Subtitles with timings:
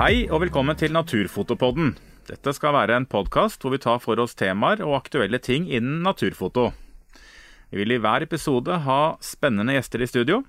[0.00, 1.90] Hei og velkommen til Naturfotopodden.
[2.24, 5.98] Dette skal være en podkast hvor vi tar for oss temaer og aktuelle ting innen
[6.00, 6.70] naturfoto.
[7.68, 10.40] Vi vil i hver episode ha spennende gjester i studio.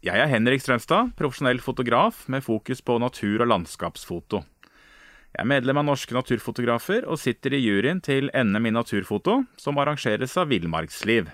[0.00, 4.40] Jeg er Henrik Strømstad, profesjonell fotograf med fokus på natur- og landskapsfoto.
[5.36, 9.76] Jeg er medlem av Norske Naturfotografer og sitter i juryen til NM i naturfoto, som
[9.76, 11.28] arrangeres av Villmarksliv.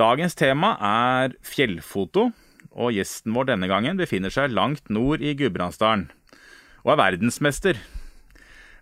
[0.00, 2.30] Dagens tema er fjellfoto,
[2.70, 6.08] og gjesten vår denne gangen befinner seg langt nord i Gudbrandsdalen,
[6.84, 7.80] og er verdensmester.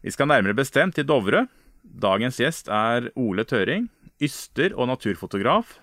[0.02, 1.46] Vi skal nærmere bestemt til Dovre.
[1.82, 3.88] Dagens gjest er Ole Tøring,
[4.22, 5.78] yster og naturfotograf,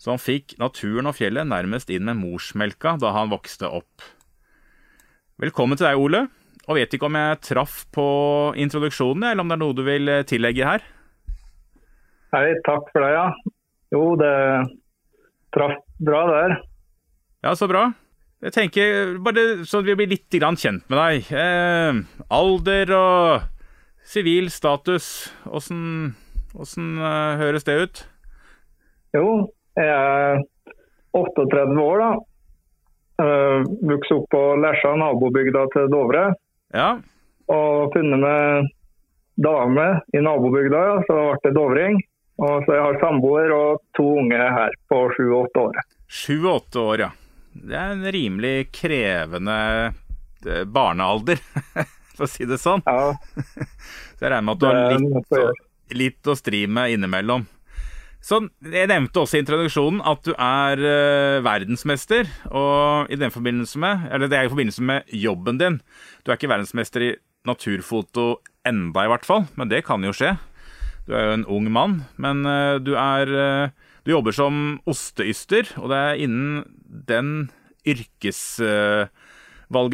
[0.00, 4.04] som fikk naturen og fjellet nærmest inn med morsmelka da han vokste opp.
[5.40, 6.26] Velkommen til deg, Ole.
[6.64, 8.06] Og vet ikke om jeg traff på
[8.60, 10.84] introduksjonen, eller om det er noe du vil tillegge her?
[12.34, 13.26] Hei, takk for det, ja.
[13.94, 14.32] Jo, det
[15.54, 16.56] traff bra der.
[17.44, 17.90] Ja, så bra.
[18.40, 21.26] Jeg tenker, bare så vi blir litt kjent med deg.
[21.28, 21.98] Eh,
[22.32, 23.42] alder og
[24.08, 26.14] sivil status, åssen
[26.56, 28.00] eh, høres det ut?
[29.12, 29.26] Jo,
[29.76, 30.40] jeg er
[31.12, 32.12] 38 år, da.
[33.14, 36.24] Uh, Vokste opp på Lesja, nabobygda til Dovre.
[36.74, 36.88] Ja.
[37.52, 38.70] Og funnet meg
[39.36, 39.84] dame
[40.16, 42.00] i nabobygda, ja, så ble det Dovring.
[42.40, 45.84] Og så jeg har samboer og to unge her på sju og åtte år.
[46.08, 47.10] Sju og åtte år, ja.
[47.54, 49.58] Det er en rimelig krevende
[50.46, 51.40] eh, barnealder,
[52.14, 52.82] for å si det sånn.
[52.86, 53.14] Ja.
[54.18, 57.46] så jeg regner med at du har litt, litt å stri med innimellom.
[58.24, 58.38] Så
[58.72, 62.28] Jeg nevnte også i introduksjonen at du er uh, verdensmester.
[62.56, 65.76] Og i den forbindelse med, eller det er i forbindelse med jobben din.
[66.24, 67.10] Du er ikke verdensmester i
[67.44, 69.44] naturfoto enda, i hvert fall.
[69.60, 70.38] Men det kan jo skje.
[71.04, 71.98] Du er jo en ung mann.
[72.16, 73.28] Men uh, du er
[74.04, 76.64] Du jobber som osteyster, og det er innen
[77.08, 77.48] den
[77.88, 79.08] yrkesvalget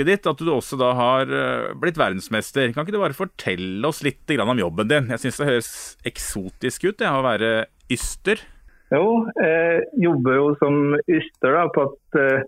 [0.08, 1.30] ditt at du også da har
[1.78, 2.72] blitt verdensmester.
[2.74, 5.10] Kan ikke du bare fortelle oss litt om jobben din?
[5.14, 5.70] Jeg syns det høres
[6.10, 7.50] eksotisk ut det, å være
[7.90, 8.42] yster?
[8.90, 10.74] Jo, jeg jobber jo som
[11.06, 12.42] yster da, på et uh,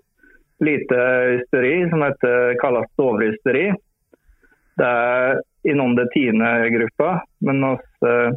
[0.66, 0.98] lite
[1.36, 3.68] ysteri som heter, kalles Dovreysteri.
[4.82, 5.38] Det er
[5.70, 7.70] innom det tiende gruppa, men vi
[8.10, 8.34] uh,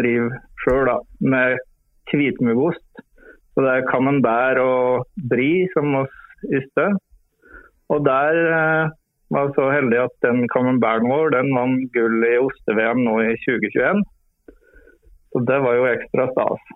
[0.00, 0.88] driver sjøl
[1.20, 1.60] med
[2.10, 3.04] hvitmuggost.
[3.52, 6.88] Så det er camembert og brie som vi yste.
[7.92, 8.92] Og der eh,
[9.32, 13.34] var jeg så heldig at den camemberten vår den vant gull i oste-VM nå i
[13.44, 14.02] 2021.
[15.32, 16.72] Så det var jo ekstra stas.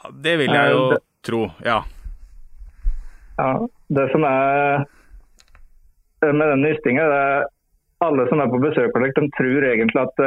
[0.00, 1.80] Ja, det vil jeg jo det, tro, ja.
[3.40, 3.52] Ja,
[3.88, 4.84] Det som er
[6.20, 7.48] med den ystingen, det er
[8.04, 10.20] alle som er på besøk hos de tror egentlig at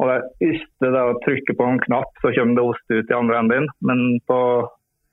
[0.00, 0.08] å
[0.40, 3.68] Hvis det å trykke på en knapp, så kommer det ost ut i andre enden.
[3.84, 4.38] Men på,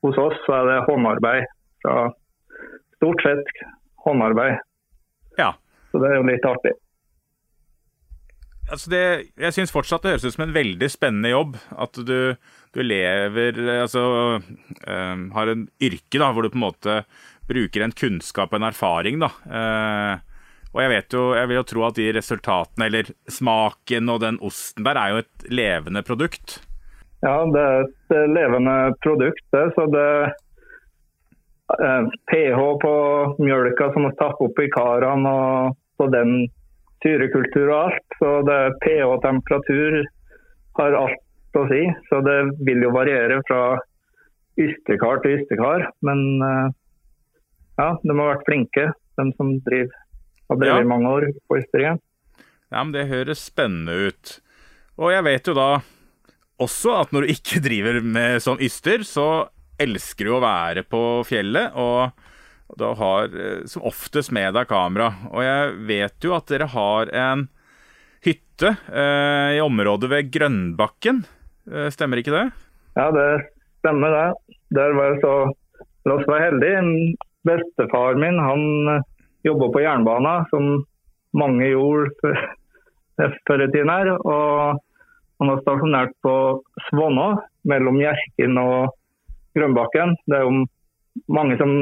[0.06, 1.48] hos oss så er det håndarbeid.
[1.84, 1.96] Så
[2.98, 3.64] stort sett
[4.06, 4.62] håndarbeid.
[5.38, 5.54] Ja.
[5.92, 6.76] Så det er jo litt artig
[8.72, 9.04] altså det,
[9.40, 11.58] jeg syns fortsatt det høres ut som en veldig spennende jobb.
[11.80, 12.36] At du,
[12.76, 14.04] du lever Altså
[14.40, 17.02] øh, har en yrke da, hvor du på en måte
[17.48, 19.22] bruker en kunnskap og en erfaring.
[19.24, 19.32] da.
[19.48, 20.37] Uh,
[20.74, 24.40] og jeg vet jo, jeg vil jo tro at de resultatene, eller smaken og den
[24.46, 26.60] osten der, er jo et levende produkt.
[27.26, 29.64] Ja, det er et levende produkt, det.
[29.76, 30.10] Så det
[31.78, 32.94] eh, pH på
[33.42, 36.46] mjølka som er tappe opp i karene og på den
[37.04, 38.18] syrekultur og alt.
[38.22, 40.02] Så det pH-temperatur
[40.78, 41.84] har alt å si.
[42.10, 43.62] Så det vil jo variere fra
[44.62, 45.88] ystekar til ystekar.
[46.06, 46.68] Men eh,
[47.82, 50.04] ja, de har vært flinke, de som driver,
[50.50, 50.90] har drevet ja.
[50.90, 52.04] mange år på ysteriet.
[52.68, 54.38] Ja, men det høres spennende ut.
[54.98, 55.70] Og jeg vet jo da
[56.64, 59.48] også at når du ikke driver med sånn yster, så
[59.82, 61.76] elsker du å være på fjellet.
[61.78, 62.10] og
[62.76, 65.14] du har eh, som oftest med deg kamera.
[65.32, 67.46] Og jeg vet jo at dere har en
[68.26, 71.22] hytte eh, i området ved Grønbakken.
[71.72, 72.48] Eh, stemmer ikke det?
[72.98, 73.30] Ja, det
[73.80, 74.58] stemmer det.
[74.76, 75.38] Der var jeg så
[76.08, 76.82] La oss være heldige.
[77.48, 78.62] Bestefar min han
[78.94, 79.08] eh,
[79.48, 80.84] jobba på jernbana, som
[81.38, 82.34] mange gjorde
[83.48, 84.14] før i tiden her.
[84.18, 84.84] Og
[85.38, 86.36] han var stasjonert på
[86.90, 87.28] Svånå,
[87.68, 88.94] mellom Hjerkinn og
[89.58, 90.16] Grønbakken.
[90.30, 90.66] Det er jo
[91.34, 91.74] mange som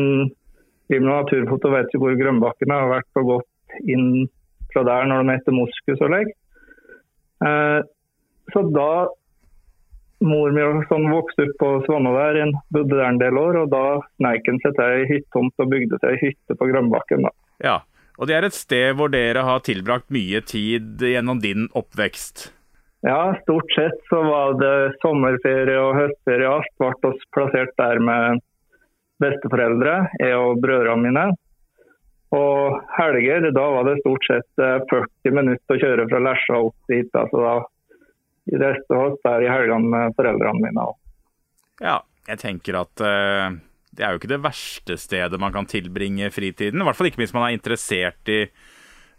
[0.90, 4.26] driver med naturfoto, vet jo hvor Grønbakken har vært på godt inn
[4.74, 6.34] fra der når de heter Moskus og legg.
[7.46, 7.80] Eh,
[8.54, 8.90] så da
[10.26, 13.86] mor mi sånn vokste opp på Svanå der, bodde der en del år, og da
[14.18, 17.28] sneik han seg til ei hyttetomt og bygde seg ei hytte på Grønbakken.
[17.28, 17.34] da.
[17.64, 17.82] Ja,
[18.20, 22.50] og det er et sted hvor dere har tilbrakt mye tid gjennom din oppvekst?
[23.06, 26.50] Ja, stort sett så var det sommerferie og høstferie.
[26.50, 28.42] Alt ble oss plassert der med
[29.22, 31.26] besteforeldre, jeg og brødrene mine.
[32.36, 37.12] Og helger, da var det stort sett 40 minutter å kjøre fra Lesja opp dit.
[37.14, 37.56] altså da
[38.46, 40.90] i vi oss der i helgene med foreldrene mine.
[41.82, 42.00] Ja,
[42.30, 43.56] jeg tenker at uh,
[43.96, 46.82] det er jo ikke det verste stedet man kan tilbringe fritiden.
[46.82, 48.42] I hvert fall ikke hvis man er interessert i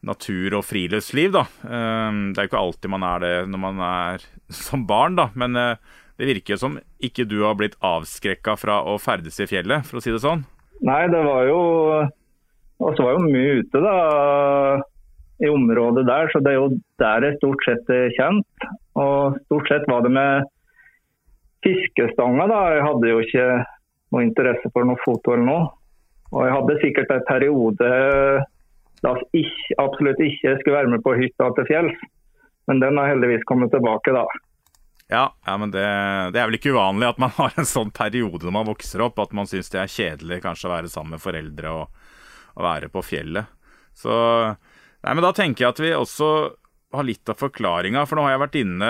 [0.06, 1.46] natur og friluftsliv, da.
[1.64, 4.26] Uh, det er jo ikke alltid man er det når man er
[4.66, 5.30] som barn, da.
[5.38, 9.48] Men uh, det virker jo som ikke du har blitt avskrekka fra å ferdes i
[9.50, 10.46] fjellet, for å si det sånn?
[10.84, 11.60] Nei, det var jo
[12.84, 13.94] Og så var jo mye ute, da
[15.38, 16.68] i området der, så det er jo
[17.00, 18.68] der det stort sett er kjent.
[18.96, 20.46] Og stort sett var det med
[21.66, 22.60] fiskestanger, da.
[22.76, 23.48] Jeg hadde jo ikke
[24.14, 25.68] noe interesse for noe foto eller noe.
[26.34, 27.90] Og jeg hadde sikkert en periode
[29.04, 29.46] da jeg
[29.78, 32.04] absolutt ikke skulle være med på hytta til fjells.
[32.66, 34.24] Men den har heldigvis kommet tilbake, da.
[35.12, 35.84] Ja, ja men det,
[36.34, 39.20] det, er vel ikke uvanlig at man har en sånn periode når man vokser opp,
[39.22, 42.08] at man syns det er kjedelig kanskje å være sammen med foreldre og,
[42.56, 43.52] og være på fjellet.
[43.96, 44.14] Så
[45.06, 46.28] Nei, men Da tenker jeg at vi også
[46.96, 48.88] har litt av forklaringa, for nå har jeg vært inne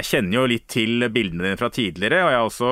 [0.00, 2.70] Jeg kjenner jo litt til bildene dine fra tidligere, og jeg har også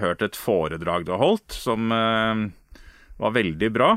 [0.00, 2.42] hørt et foredrag du har holdt, som eh,
[3.20, 3.94] var veldig bra.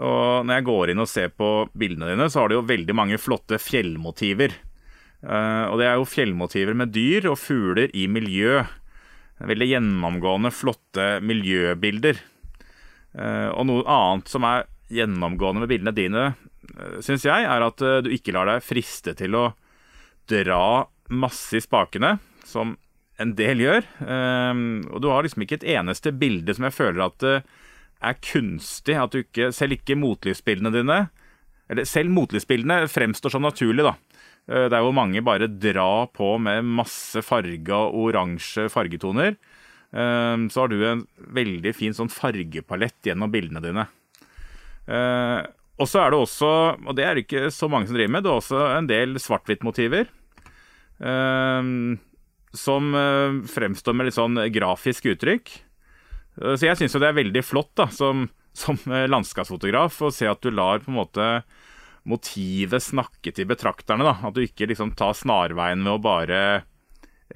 [0.00, 2.96] Og når jeg går inn og ser på bildene dine, så har du jo veldig
[2.96, 4.54] mange flotte fjellmotiver.
[5.22, 8.62] Eh, og det er jo fjellmotiver med dyr og fugler i miljø.
[9.42, 12.22] Veldig gjennomgående flotte miljøbilder.
[13.12, 16.24] Eh, og noe annet som er gjennomgående med bildene dine,
[17.02, 19.46] syns jeg, er at du ikke lar deg friste til å
[20.28, 22.76] dra masse i spakene, som
[23.22, 23.86] en del gjør.
[24.04, 27.36] Eh, og du har liksom ikke et eneste bilde som jeg føler at det
[28.02, 28.98] er kunstig.
[28.98, 30.98] At du ikke, selv ikke motlysbildene dine
[31.70, 33.96] Eller selv motlysbildene fremstår som naturlig, da.
[34.42, 39.36] Det er jo mange bare drar på med masse farge og oransje fargetoner.
[39.94, 43.86] Så har du en veldig fin sånn fargepalett gjennom bildene dine.
[45.82, 46.50] Og så er det også,
[46.84, 49.16] og det er det ikke så mange som driver med, det er også en del
[49.22, 50.10] svart-hvitt-motiver.
[51.02, 51.96] Uh,
[52.56, 55.52] som uh, fremstår med litt sånn grafisk uttrykk.
[56.40, 58.26] Uh, så jeg syns jo det er veldig flott da, som,
[58.56, 61.28] som landskapsfotograf å se at du lar på en måte
[62.08, 64.04] motivet snakke til betrakterne.
[64.06, 66.42] da, At du ikke liksom tar snarveien med å bare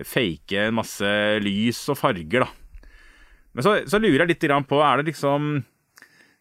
[0.04, 2.44] fake en masse lys og farger.
[2.44, 2.90] da.
[3.56, 5.75] Men så, så lurer jeg litt på, er det liksom Eh,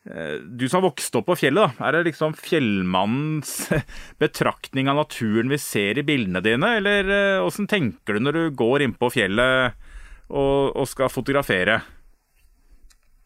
[0.05, 3.71] du som har vokst opp på fjellet, da, er det liksom fjellmannens
[4.21, 8.43] betraktning av naturen vi ser i bildene dine, eller eh, åssen tenker du når du
[8.59, 9.73] går inn på fjellet
[10.29, 11.79] og, og, skal fotografere?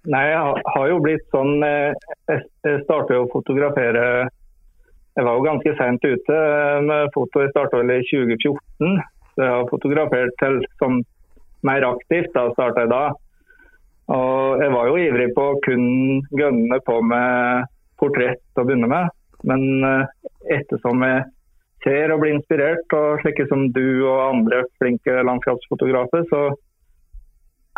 [0.08, 1.92] Nei, jeg har jo blitt sånn eh,
[2.32, 6.38] Jeg startet å fotografere Jeg var jo ganske seint ute
[6.88, 7.44] med foto.
[7.44, 9.02] Jeg starta vel i 2014.
[9.36, 11.02] Så jeg har fotografert til som
[11.68, 12.32] mer aktivt.
[12.32, 13.02] Da starta jeg da.
[14.10, 15.90] Og jeg var jo ivrig på å kun
[16.34, 17.68] gønne på med
[18.02, 19.12] portrett å begynne med.
[19.48, 21.28] Men eh, ettersom jeg
[21.84, 26.42] ser og blir inspirert, og slike som du og andre flinke landskapsfotografer, så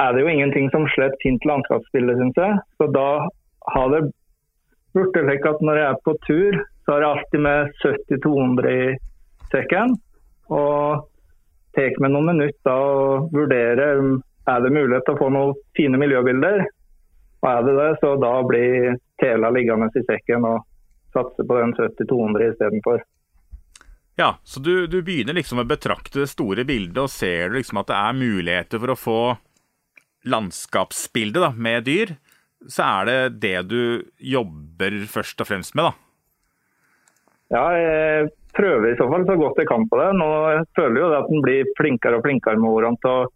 [0.01, 2.57] er det jo ingenting som slett fint landskapsbilde, syns jeg.
[2.80, 3.10] Så da
[3.75, 4.01] har det
[4.95, 8.89] blitt slik at når jeg er på tur, så har jeg alltid med 70-200 i
[9.51, 9.95] sekken.
[10.51, 11.06] Og
[11.75, 14.01] tar meg noen minutter og vurderer
[14.50, 16.66] er det mulighet til å få noen fine miljøbilder.
[17.42, 20.62] Og er det det, så da blir tela liggende i sekken og
[21.14, 23.04] satse på den 70-200 istedenfor.
[24.19, 27.80] Ja, så du, du, begynner liksom å betrakte det store bildet, og ser du liksom
[27.81, 29.21] at det er muligheter for å få
[30.30, 32.14] landskapsbildet da, med dyr,
[32.69, 33.81] så er det det du
[34.21, 35.94] jobber først og fremst med, da?
[37.52, 40.12] Ja, jeg prøver i så fall så godt jeg kan på det.
[40.16, 40.28] Nå
[40.78, 43.30] føler jeg jo at en blir flinkere og flinkere med årene til å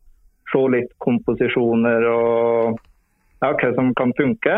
[0.56, 2.80] se litt komposisjoner og
[3.44, 4.56] ja, hva som kan funke.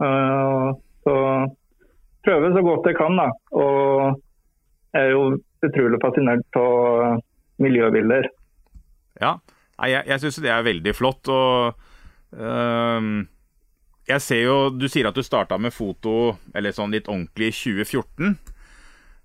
[0.00, 0.72] Uh,
[1.04, 1.16] så
[2.26, 3.28] prøve så godt jeg kan, da.
[3.56, 4.16] Og
[4.96, 5.28] jeg er jo
[5.66, 7.20] utrolig fascinert av
[7.62, 8.28] miljøbilder.
[9.20, 9.36] Ja,
[9.84, 11.28] jeg, jeg syns det er veldig flott.
[11.32, 11.76] og
[12.36, 13.12] uh,
[14.06, 17.56] jeg ser jo, Du sier at du starta med foto eller sånn litt ordentlig i
[17.84, 18.36] 2014.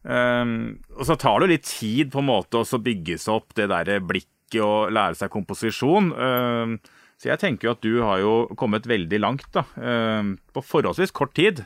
[0.01, 0.53] Um,
[0.97, 3.99] og så tar det litt tid på en måte å bygge seg opp det der
[4.01, 6.11] blikket ikke å lære seg komposisjon.
[6.11, 6.75] Eh,
[7.21, 11.15] så jeg tenker jo at du har jo kommet veldig langt da, eh, på forholdsvis
[11.15, 11.63] kort tid.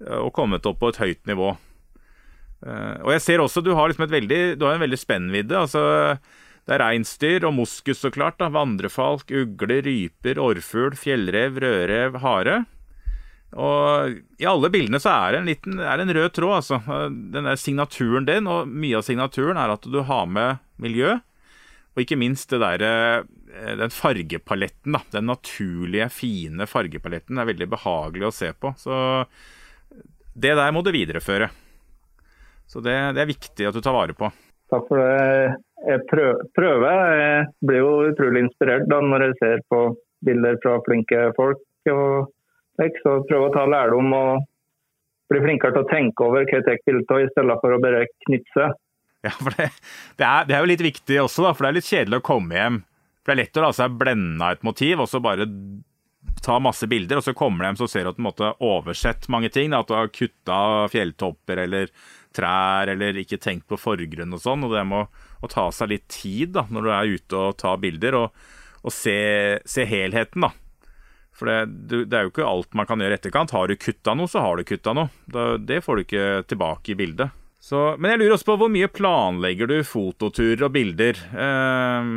[0.00, 1.56] Eh, og kommet opp på et høyt nivå.
[2.64, 5.52] Og jeg ser også du har liksom veldig, du har en veldig spennvidde.
[5.52, 6.16] altså
[6.64, 8.38] det er reinsdyr og moskus, så klart.
[8.40, 12.64] da, Vandrefalk, ugle, ryper, orrfugl, fjellrev, rødrev, hare.
[13.54, 16.80] Og i alle bildene så er det en liten er det en rød tråd, altså.
[17.34, 21.18] Den der signaturen din, og mye av signaturen er at du har med miljø.
[21.94, 24.92] Og ikke minst der, eh, den fargepaletten.
[24.92, 28.74] da, Den naturlige, fine fargepaletten er veldig behagelig å se på.
[28.76, 29.26] Så
[30.34, 31.50] det der må du videreføre.
[32.66, 34.30] Så det, det, er viktig at du tar vare på.
[34.72, 35.54] Takk for det.
[35.84, 36.00] Jeg
[36.56, 37.12] prøver.
[37.20, 39.84] Jeg blir jo utrolig inspirert da når jeg ser på
[40.24, 41.62] bilder fra flinke folk.
[41.92, 42.32] og
[42.74, 44.46] så prøve å ta lærdom og
[45.30, 47.82] bli flinkere til å tenke over hva jeg tar bilde av, i stedet for å
[47.82, 48.70] bare knipse.
[49.24, 49.70] Ja, for det,
[50.18, 52.26] det, er, det, er, jo litt viktig også, da, for det er litt kjedelig å
[52.26, 52.82] komme hjem.
[53.24, 55.46] For Det er lett å la seg blende av et motiv og så bare
[56.44, 59.28] ta masse bilder, og så kommer de hjem så ser du at du måtte oversett
[59.32, 59.72] mange ting.
[59.72, 60.58] Da, at du har kutta
[60.92, 61.92] fjelltopper eller
[62.34, 64.66] trær eller ikke tenkt på forgrunn og sånn.
[64.66, 67.80] Og det med å, ta seg litt tid da, når du er ute og tar
[67.80, 68.44] bilder, og,
[68.84, 69.16] og se,
[69.68, 70.52] se, helheten, da.
[71.34, 73.56] For det, det, er jo ikke alt man kan gjøre i etterkant.
[73.56, 75.10] Har du kutta noe, så har du kutta noe.
[75.26, 77.43] Da, det får du ikke tilbake i bildet.
[77.64, 81.16] Så, men jeg lurer også på hvor mye planlegger du fototurer og bilder?
[81.32, 82.08] Eh,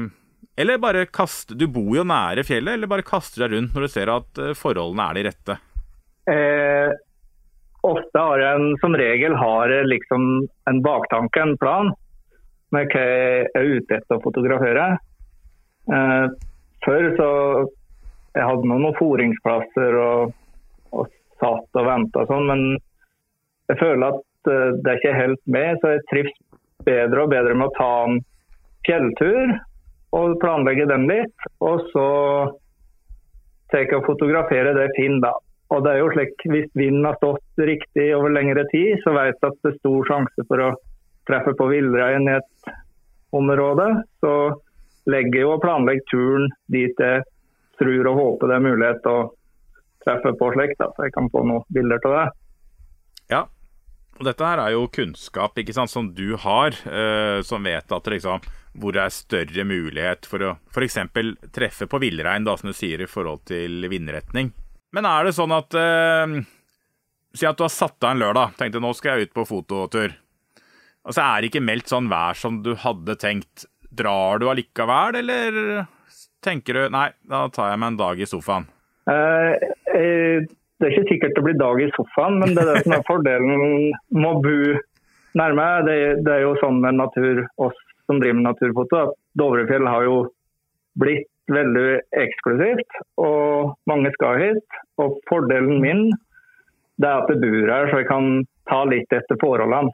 [0.60, 3.94] eller bare kaste Du bor jo nære fjellet, eller bare kaster deg rundt når du
[3.94, 5.58] ser at eh, forholdene er de rette?
[6.34, 6.92] Eh,
[7.88, 10.27] ofte har en, som regel har liksom
[10.68, 11.94] en baktanke, en plan,
[12.75, 14.89] med hva jeg er ute etter å fotografere.
[15.88, 16.25] Eh,
[16.84, 17.32] før så
[18.36, 20.36] jeg hadde noen foringsplasser og,
[20.92, 21.08] og
[21.39, 22.66] satt og venta sånn, men
[23.72, 26.38] jeg føler at det er ikke helt med, så jeg trives
[26.88, 28.22] bedre og bedre med å ta en
[28.88, 29.58] fjelltur
[30.18, 31.48] og planlegge den litt.
[31.63, 32.08] Og så
[33.72, 35.34] tar jeg og fotograferer det Finn, da.
[35.75, 39.36] Og det er jo slik, Hvis vinden har stått riktig over lengre tid, så vet
[39.36, 40.75] jeg at det er stor sjanse for å
[41.27, 42.72] treffe på villrein i et
[43.36, 43.89] område.
[44.24, 44.34] Så
[45.12, 47.25] legger jeg og planlegger turen dit jeg
[47.77, 49.18] tror og håper det er mulighet å
[50.06, 50.80] treffe på slikt.
[50.80, 52.25] Så jeg kan få noen bilder av det.
[53.27, 53.44] Ja,
[54.18, 58.10] og dette her er jo kunnskap ikke sant, som du har, eh, som vet at
[58.10, 58.46] liksom,
[58.78, 60.98] hvor det er større mulighet for å f.eks.
[61.54, 64.52] treffe på villrein, som du sier, i forhold til vindretning.
[64.96, 66.38] Men er det sånn at eh,
[67.38, 70.16] Si at du har satt av en lørdag, tenkte nå skal jeg ut på fototur.
[71.06, 73.68] Og så er det ikke meldt sånn vær som du hadde tenkt.
[73.94, 75.84] Drar du allikevel, eller
[76.42, 78.66] tenker du nei, da tar jeg meg en dag i sofaen?
[79.06, 79.54] Uh,
[79.94, 80.48] uh
[80.78, 83.08] det er ikke sikkert det blir dag i sofaen, men det er det som er
[83.08, 83.64] fordelen
[84.14, 84.58] med å bo
[85.38, 85.66] nærme.
[85.88, 90.06] Det, det, er jo sånn med natur, oss som driver med naturfoto, at Dovrefjell har
[90.06, 90.20] jo
[91.02, 91.88] blitt veldig
[92.22, 93.02] eksklusivt.
[93.24, 94.80] Og mange skal hit.
[95.02, 96.06] Og fordelen min
[96.98, 98.30] det er at jeg bor her, så jeg kan
[98.70, 99.94] ta litt etter forholdene.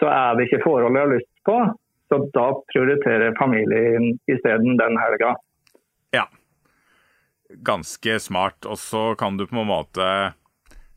[0.00, 1.56] Så er det ikke forhold jeg har lyst på,
[2.10, 5.34] så da prioriterer familien isteden den helga.
[7.48, 8.64] Ganske smart.
[8.66, 10.08] Og så kan du på en måte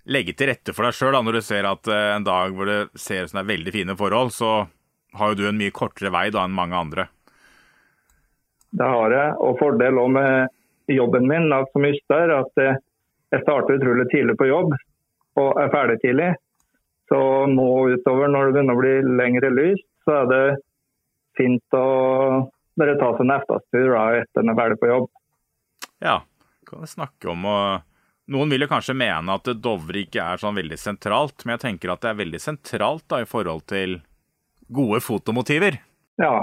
[0.08, 2.80] legge til rette for deg sjøl når du ser at eh, en dag hvor det
[2.96, 4.52] ser ut som det er veldig fine forhold, så
[5.18, 7.08] har jo du en mye kortere vei da enn mange andre.
[8.78, 13.80] Det har jeg, og fordel òg med jobben min at som yster, at jeg starter
[13.80, 14.76] utrolig tidlig på jobb
[15.40, 16.30] og er ferdig tidlig.
[17.08, 17.20] Så
[17.52, 20.44] nå utover, når det begynner å bli lengre lyst, så er det
[21.40, 21.88] fint å
[22.78, 25.08] bare ta seg en ettertur etter en er ferdig på jobb.
[26.04, 26.18] Ja,
[26.68, 27.60] kan vi snakke om å
[28.28, 31.94] Noen vil jo kanskje mene at Dovre ikke er sånn veldig sentralt, men jeg tenker
[31.94, 34.02] at det er veldig sentralt da i forhold til
[34.68, 35.78] gode fotomotiver.
[36.20, 36.42] Ja.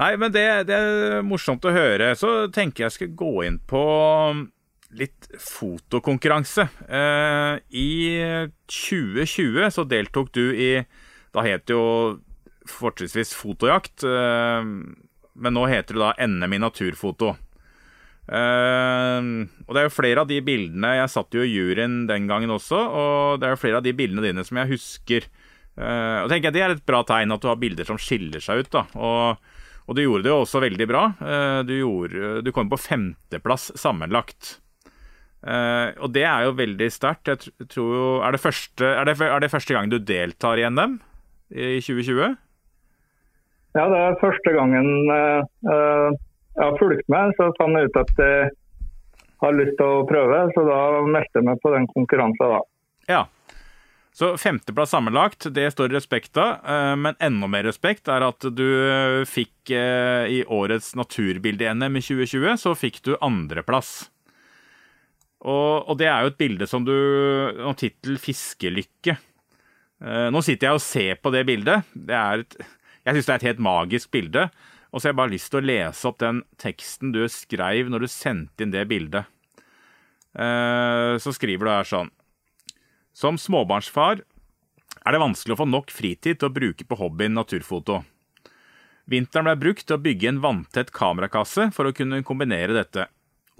[0.00, 2.14] Nei, men det, det er morsomt å høre.
[2.16, 3.82] Så tenker jeg skal gå inn på
[4.96, 6.66] litt fotokonkurranse.
[6.88, 7.90] Eh, I
[8.64, 10.72] 2020 så deltok du i
[11.30, 12.18] Da het det jo
[12.66, 17.36] fortrinnsvis Fotojakt, eh, men nå heter det da NM i naturfoto.
[18.30, 22.28] Uh, og det er jo flere av de bildene Jeg satt jo i juryen den
[22.30, 25.26] gangen også, og det er jo flere av de bildene dine som jeg husker.
[25.74, 28.42] Uh, og tenker jeg Det er et bra tegn at du har bilder som skiller
[28.44, 28.70] seg ut.
[28.70, 29.50] da Og,
[29.90, 31.04] og du gjorde det jo også veldig bra.
[31.18, 34.58] Uh, du, gjorde, du kom på femteplass sammenlagt.
[35.40, 37.32] og det er jo veldig sterkt.
[37.32, 40.68] Jeg tror jo er det, første, er, det, er det første gang du deltar i
[40.68, 41.00] NM
[41.50, 42.36] i 2020?
[43.74, 44.90] Ja, det er første gangen.
[46.58, 48.48] Har fulgt med, så fant jeg ut at jeg
[49.40, 50.40] har lyst til å prøve.
[50.54, 52.62] Så da meldte jeg meg på den konkurransen, da.
[53.10, 53.22] Ja.
[54.12, 56.64] Så femteplass sammenlagt, det står respekt av.
[56.66, 58.66] Eh, men enda mer respekt er at du
[59.30, 64.10] fikk eh, i årets naturbilde-NM i 2020, så fikk du andreplass.
[65.40, 69.14] Og, og det er jo et bilde som du Og tittel 'Fiskelykke'.
[70.00, 71.88] Eh, nå sitter jeg og ser på det bildet.
[71.94, 72.58] Det er et,
[73.06, 74.50] jeg syns det er et helt magisk bilde.
[74.90, 78.04] Og så har jeg bare lyst til å lese opp den teksten du skrev når
[78.04, 79.28] du sendte inn det bildet.
[80.34, 82.10] Eh, så skriver du her sånn
[83.10, 84.22] Som småbarnsfar
[85.00, 88.02] er det vanskelig å få nok fritid til å bruke på hobbyen naturfoto.
[89.10, 93.08] Vinteren ble brukt til å bygge en vanntett kamerakasse for å kunne kombinere dette.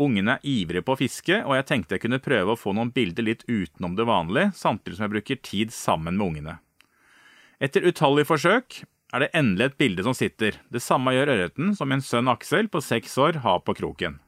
[0.00, 2.92] Ungene er ivrige på å fiske, og jeg tenkte jeg kunne prøve å få noen
[2.94, 6.54] bilder litt utenom det vanlige, samtidig som jeg bruker tid sammen med ungene.
[7.60, 10.58] Etter utallige forsøk er det endelig et bilde som sitter.
[10.70, 14.18] Det samme gjør ørreten som min sønn Aksel på seks år har på kroken.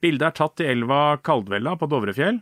[0.00, 2.40] Bildet er tatt i elva Kaldvella på Dovrefjell,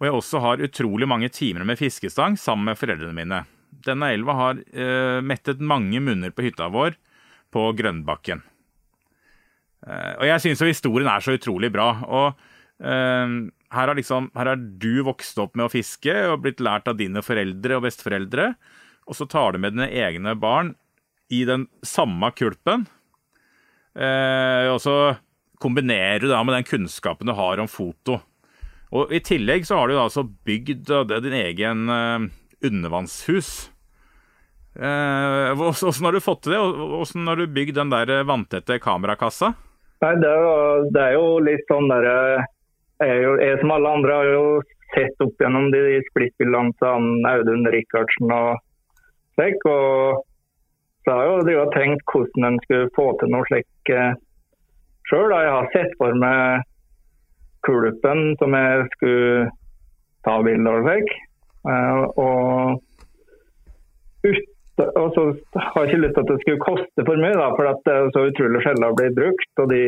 [0.00, 3.42] og jeg også har utrolig mange timer med fiskestang sammen med foreldrene mine.
[3.84, 6.96] Denne elva har eh, mettet mange munner på hytta vår
[7.52, 8.40] på Grønbakken.
[9.84, 11.90] Eh, og jeg syns jo historien er så utrolig bra.
[12.08, 12.40] Og
[12.80, 13.36] eh,
[13.76, 14.32] her, har liksom,
[14.80, 18.54] du vokst opp med å fiske og blitt lært av dine foreldre og besteforeldre,
[19.06, 20.74] og så tar du med dine egne barn
[21.30, 22.86] i den samme kulpen.
[23.94, 24.96] Eh, og så
[25.60, 28.20] kombinerer du da med den kunnskapen du har om foto.
[28.90, 30.88] Og I tillegg så har du da altså bygd
[31.22, 32.24] din egen uh,
[32.66, 33.70] undervannshus.
[34.74, 36.62] Hvordan uh, har du fått til det?
[36.62, 39.52] Hvordan har du bygd den der vanntette kamerakassa?
[40.02, 42.16] Nei, det, er, det er jo litt sånn derre
[43.00, 44.44] jeg, jeg, som alle andre har jo
[44.94, 48.58] sett opp gjennom de splittbildene til Audun Rikardsen og
[49.40, 49.64] slik.
[49.64, 50.20] Og
[51.04, 54.12] så har jeg jo tenkt hvordan en skulle få til noe slikt uh,
[55.08, 55.32] sjøl.
[55.32, 56.66] Jeg har sett for meg
[57.66, 59.48] kulpen som jeg skulle
[60.26, 60.90] ta bilde av.
[61.60, 62.80] Uh, og,
[64.24, 64.44] ut,
[64.86, 65.24] og så
[65.56, 68.12] har jeg ikke lyst til at det skulle koste for mye, da, for det er
[68.14, 69.50] så utrolig sjelden blir brukt.
[69.64, 69.84] Og de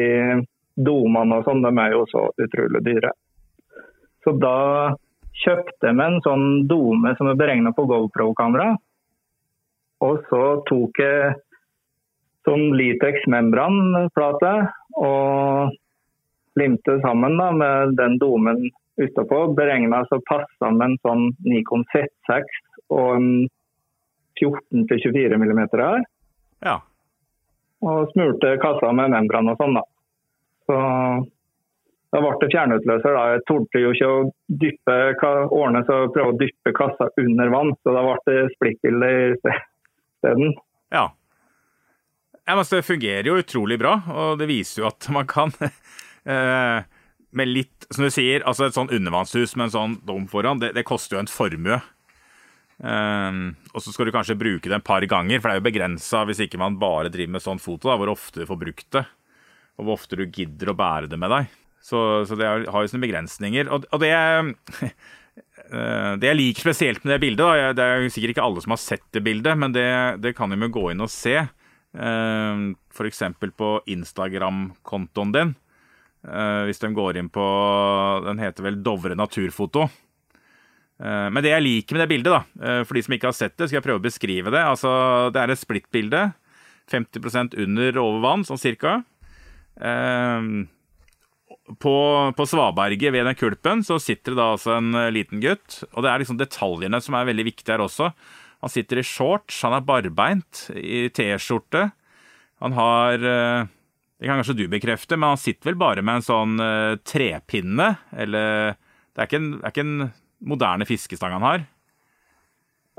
[0.77, 3.13] domene og sånn, de er jo så utrolig dyre.
[4.25, 4.59] Så da
[5.43, 8.73] kjøpte jeg meg en sånn dome som er beregna på GoPro-kamera.
[10.03, 11.35] Og så tok jeg
[12.47, 14.53] sånn Litex membranplate
[14.99, 15.77] og
[16.59, 18.65] limte sammen da, med den domen
[19.01, 19.45] utapå.
[19.57, 22.59] Beregna så passa med en sånn Nikon Z6
[22.93, 23.29] og en
[24.41, 26.03] 14-24 mm her.
[26.67, 26.81] Ja.
[27.83, 29.87] Og smurte kassa med membran og sånn, da.
[30.67, 30.77] Så
[32.13, 33.17] da ble det fjernutløser.
[33.17, 33.25] da.
[33.33, 34.23] Jeg torde jo ikke å
[34.63, 34.97] dyppe,
[35.49, 39.13] ordne så prøve å dyppe kassa under vann, så da ble det splittbilde
[40.23, 40.55] isteden.
[40.95, 41.09] Ja.
[42.47, 45.53] ja men det fungerer jo utrolig bra, og det viser jo at man kan
[46.23, 46.83] Eh,
[47.33, 50.73] med litt, som du sier, altså et sånn undervannshus med en sånn dom foran, det,
[50.77, 51.81] det koster jo en formue.
[52.83, 55.69] Um, og så skal du kanskje bruke det en par ganger, for det er jo
[55.69, 58.89] begrensa hvis ikke man bare driver med sånn foto, da, hvor ofte du får brukt
[58.99, 59.05] det.
[59.79, 61.59] Og hvor ofte du gidder å bære det med deg.
[61.83, 63.71] Så, så det har jo sine begrensninger.
[63.73, 64.13] Og, og det,
[65.73, 68.81] det jeg liker spesielt med det bildet, da, det er sikkert ikke alle som har
[68.83, 69.89] sett det bildet, men det,
[70.21, 71.39] det kan jo gå inn og se.
[71.93, 73.23] F.eks.
[73.57, 75.55] på Instagram-kontoen din
[76.23, 77.45] Uh, hvis de går inn på
[78.23, 79.89] Den heter vel Dovre naturfoto.
[81.03, 83.67] Men det jeg liker med det bildet, da, for de som ikke har sett det,
[83.67, 84.61] skal jeg prøve å beskrive det.
[84.63, 84.91] Altså,
[85.35, 86.21] det er et splittbilde.
[86.93, 88.93] 50% under over vann, sånn cirka.
[91.79, 91.95] På,
[92.35, 95.83] på, svaberget ved den kulpen så sitter det da altså en liten gutt.
[95.93, 98.11] Og det er liksom detaljene som er veldig viktige her også.
[98.63, 101.89] Han sitter i shorts, han er barbeint, i T-skjorte.
[102.63, 103.25] Han har
[104.23, 107.89] det kan kanskje du bekrefte, men han sitter vel bare med en sånn uh, trepinne?
[108.15, 108.77] Eller
[109.11, 109.97] Det er ikke en, er ikke en
[110.47, 111.65] moderne fiskestang han har?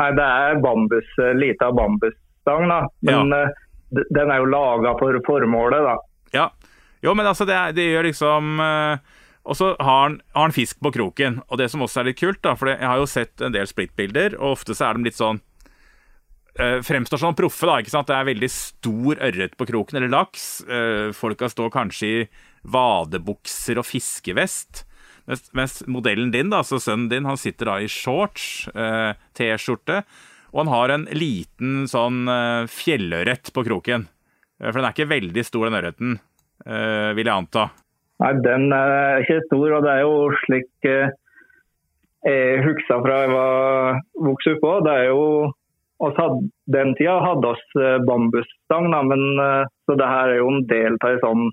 [0.02, 2.82] Nei, det er bambus, lite lita bambusstang, da.
[3.08, 3.40] Men ja.
[4.20, 5.96] den er jo laga for formålet, da.
[7.04, 8.64] Jo, men altså, det, det gjør liksom
[9.44, 11.42] og så har han, har han, fisk på kroken.
[11.52, 13.68] Og det som også er litt kult, da, for jeg har jo sett en del
[13.68, 15.42] splittbilder, og ofte så er de litt sånn
[16.60, 17.68] uh, fremstår som proffe.
[17.68, 18.08] da, ikke sant?
[18.08, 20.48] Det er veldig stor ørret på kroken, eller laks.
[20.70, 22.26] Uh, folka står kanskje i
[22.64, 24.86] vadebukser og fiskevest.
[25.28, 30.06] Mens, mens, modellen din, da, altså sønnen din, han sitter da i shorts, uh, T-skjorte,
[30.54, 34.08] og han har en liten sånn uh, fjellørret på kroken.
[34.62, 36.20] for den er ikke veldig stor, den ørreten,
[36.64, 37.68] vil jeg anta.
[38.24, 40.70] Nei, den er ikke stor, og det er jo slik
[42.24, 44.86] jeg husker fra jeg var vokste opp.
[44.86, 45.24] Det er jo
[46.04, 50.66] hadde, Den tida hadde oss eh, bambusstang, men, eh, så det her er jo en
[50.68, 51.46] del av en sånn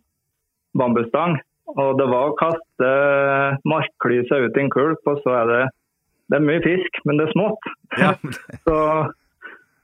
[0.79, 1.39] bambusstang.
[1.71, 2.91] Og det var å kaste
[3.69, 5.61] markklysa ut i en kulp, og så er det,
[6.31, 7.71] det er mye fisk, men det er smått.
[7.99, 8.15] Ja.
[8.67, 8.77] så,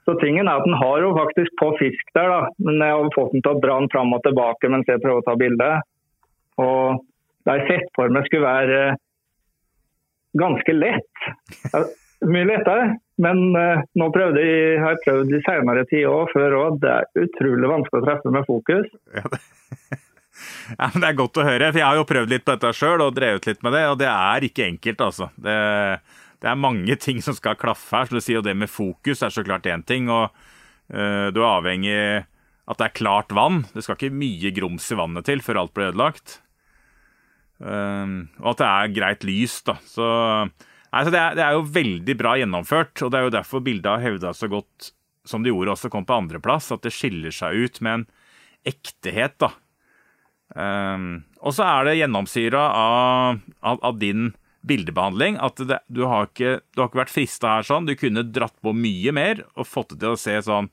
[0.07, 2.40] så, tingen er at den har jo faktisk på fisk der, da.
[2.62, 5.25] Men jeg har fått den til å dra den fram og tilbake mens jeg prøver
[5.25, 5.71] å ta bilde.
[6.62, 7.03] Og
[7.47, 8.81] det jeg sett for meg skulle være
[10.38, 11.27] ganske lett.
[12.27, 12.95] Mye lettere.
[13.23, 16.81] Men uh, nå prøvde jeg, har jeg prøvd i senere tid òg, før òg.
[16.83, 18.90] Det er utrolig vanskelig å treffe med fokus.
[19.16, 19.40] Ja, det.
[20.79, 21.71] ja, men det er godt å høre.
[21.73, 23.99] for Jeg har jo prøvd litt på dette sjøl og drevet litt med det, og
[24.03, 25.31] det er ikke enkelt, altså.
[25.40, 25.57] Det,
[26.42, 28.09] det er mange ting som skal klaffe her.
[28.09, 30.11] så du sier, og Det med fokus er så klart én ting.
[30.11, 30.31] og
[30.92, 32.27] uh, Du er avhengig
[32.66, 33.64] at det er klart vann.
[33.72, 36.40] Det skal ikke mye grums i vannet til før alt blir ødelagt.
[37.62, 39.79] Uh, og at det er greit lys, da.
[39.87, 40.07] Så,
[40.90, 43.92] altså det, er, det, er, jo veldig bra gjennomført, og det er jo derfor bildet
[43.94, 44.92] har hevda så godt
[45.27, 48.05] som det gjorde, også kom på andreplass, at det skiller seg ut med en
[48.66, 49.55] ektehet, da.
[50.55, 54.29] Uh, og så er det gjennomsyra av, av, av, din
[54.69, 55.39] bildebehandling.
[55.43, 57.89] At det, du, har ikke, du, har ikke, vært frista her sånn.
[57.89, 60.71] Du kunne dratt på mye mer og fått det til å se sånn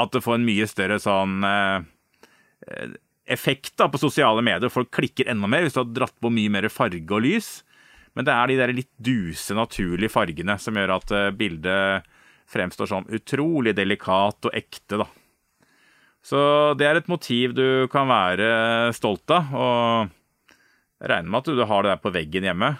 [0.00, 2.96] At det får en mye større sånn eh,
[3.30, 4.72] effekt da, på sosiale medier.
[4.72, 7.52] Folk klikker enda mer hvis du har dratt på mye mer farge og lys.
[8.14, 12.10] Men det er de der litt duse, naturlige fargene som gjør at eh, bildet
[12.50, 15.06] fremstår som utrolig delikat og ekte, da.
[16.24, 16.38] Så
[16.80, 20.12] det er et motiv du kan være stolt av, og
[21.02, 22.70] jeg regner med at du har det der på veggen hjemme?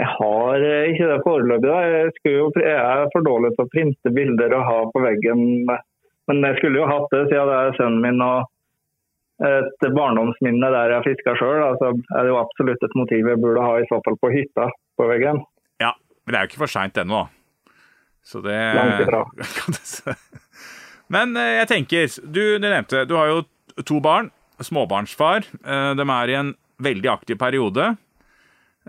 [0.00, 1.70] Jeg har eh, ikke det foreløpig.
[1.70, 5.46] Jeg, jeg er for dårlig til å printe bilder og ha på veggen
[6.30, 8.50] men jeg skulle jo hatt det siden det er sønnen min og
[9.40, 11.62] et barndomsminne der jeg fiska sjøl.
[11.64, 14.68] Altså, er det jo absolutt et motiv jeg burde ha i så fall på hytta
[15.00, 15.40] på veggen.
[15.80, 17.24] Ja, men det er jo ikke for seint ennå.
[18.22, 19.24] Så det Langt ifra.
[21.14, 23.40] men eh, jeg tenker, du, du, nevnte du har jo
[23.88, 24.28] to barn.
[24.60, 25.48] Småbarnsfar.
[25.64, 26.52] Eh, de er i en
[26.84, 27.94] veldig aktiv periode.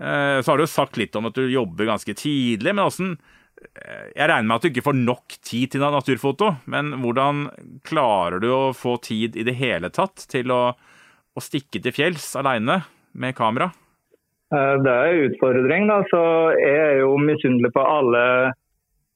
[0.02, 3.14] Eh, så har du sagt litt om at du jobber ganske tidlig, men åssen
[3.62, 7.44] jeg regner med at du ikke får nok tid til naturfoto, men hvordan
[7.86, 12.32] klarer du å få tid i det hele tatt til å, å stikke til fjells
[12.40, 12.80] aleine
[13.12, 13.70] med kamera?
[14.52, 15.86] Eh, det er en utfordring.
[15.90, 16.22] da, så
[16.58, 18.24] Jeg er jo misunnelig på alle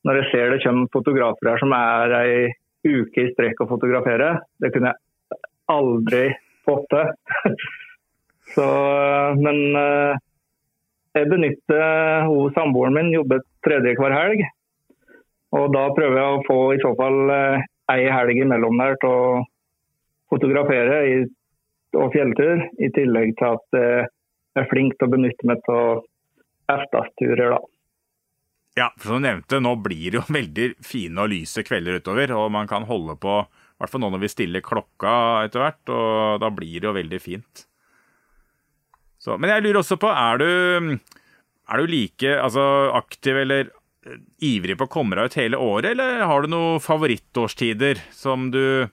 [0.07, 2.37] når jeg ser det kommer fotografer her som er ei
[2.87, 4.37] uke i strekk å fotografere.
[4.63, 5.41] Det kunne jeg
[5.73, 6.29] aldri
[6.67, 7.57] fått til.
[8.55, 8.69] så,
[9.41, 10.23] men eh,
[11.17, 14.45] jeg benytter hun samboeren min jobber tredje hver helg.
[15.57, 19.13] Og da prøver jeg å få i så fall eh, ei helg imellom der til
[19.13, 19.45] å
[20.33, 21.17] fotografere i,
[21.97, 26.03] og fjelltur, i tillegg til at jeg er flink til å benytte meg av
[26.77, 27.61] eftesturer, da.
[28.77, 32.35] Ja, for som du nevnte, nå blir det jo veldig fine og lyse kvelder utover.
[32.37, 35.15] Og man kan holde på, i hvert fall nå når vi stiller klokka
[35.47, 37.65] etter hvert, og da blir det jo veldig fint.
[39.27, 40.51] Så, men jeg lurer også på, er du,
[41.67, 42.63] er du like altså,
[42.95, 43.73] aktiv eller
[44.07, 48.53] eh, ivrig på å komme deg ut hele året, eller har du noen favorittårstider som
[48.55, 48.87] du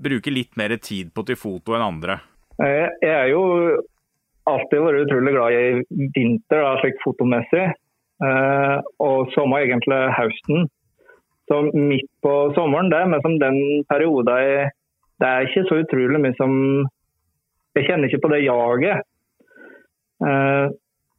[0.00, 2.16] bruker litt mer tid på til foto enn andre?
[2.56, 3.42] Jeg er jo
[4.48, 7.66] alltid vært utrolig glad i vinter, da, slik fotomessig.
[8.24, 10.70] Eh, og sommer egentlig høsten.
[11.50, 13.58] Så midt på sommeren, det er som den
[13.90, 14.72] perioden
[15.20, 16.54] Det er ikke så utrolig mye som
[17.76, 19.04] Jeg kjenner ikke på det jaget.
[20.24, 20.66] Eh,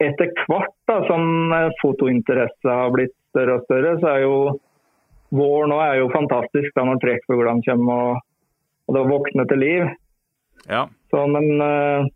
[0.08, 4.38] etter hvert da, som fotointeresse har blitt større og større, så er jo
[5.36, 8.20] vår nå er jo fantastisk da når trekkfuglene kommer og,
[8.88, 9.90] og det våkner til liv.
[10.68, 10.86] Ja.
[11.12, 12.08] Så, men eh,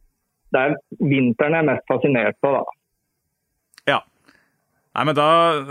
[0.51, 2.63] det er vinteren jeg er mest fascinert på, da.
[3.89, 3.99] Ja.
[4.95, 5.27] Nei, men da,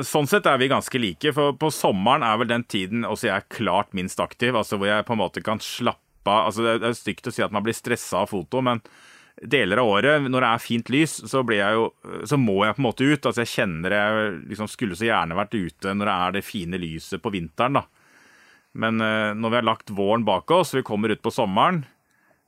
[0.07, 1.35] Sånn sett er vi ganske like.
[1.37, 4.57] For på sommeren er vel den tiden også jeg er klart minst aktiv.
[4.57, 6.51] altså Hvor jeg på en måte kan slappe av.
[6.51, 8.83] altså Det er stygt å si at man blir stressa av foto, men
[9.40, 11.86] deler av året, når det er fint lys, så, jo,
[12.28, 13.26] så, må jeg på en måte ut.
[13.26, 16.80] Altså jeg kjenner jeg liksom skulle så gjerne vært ute når det er det fine
[16.80, 17.86] lyset på vinteren, da.
[18.80, 21.82] Men uh, når vi har lagt våren bak oss, vi kommer ut på sommeren,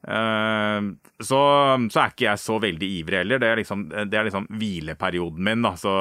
[0.06, 1.40] uh, så,
[1.88, 3.42] så, er ikke jeg så veldig ivrig heller.
[3.42, 5.74] Det er liksom, det er liksom hvileperioden min, da.
[5.80, 5.96] Så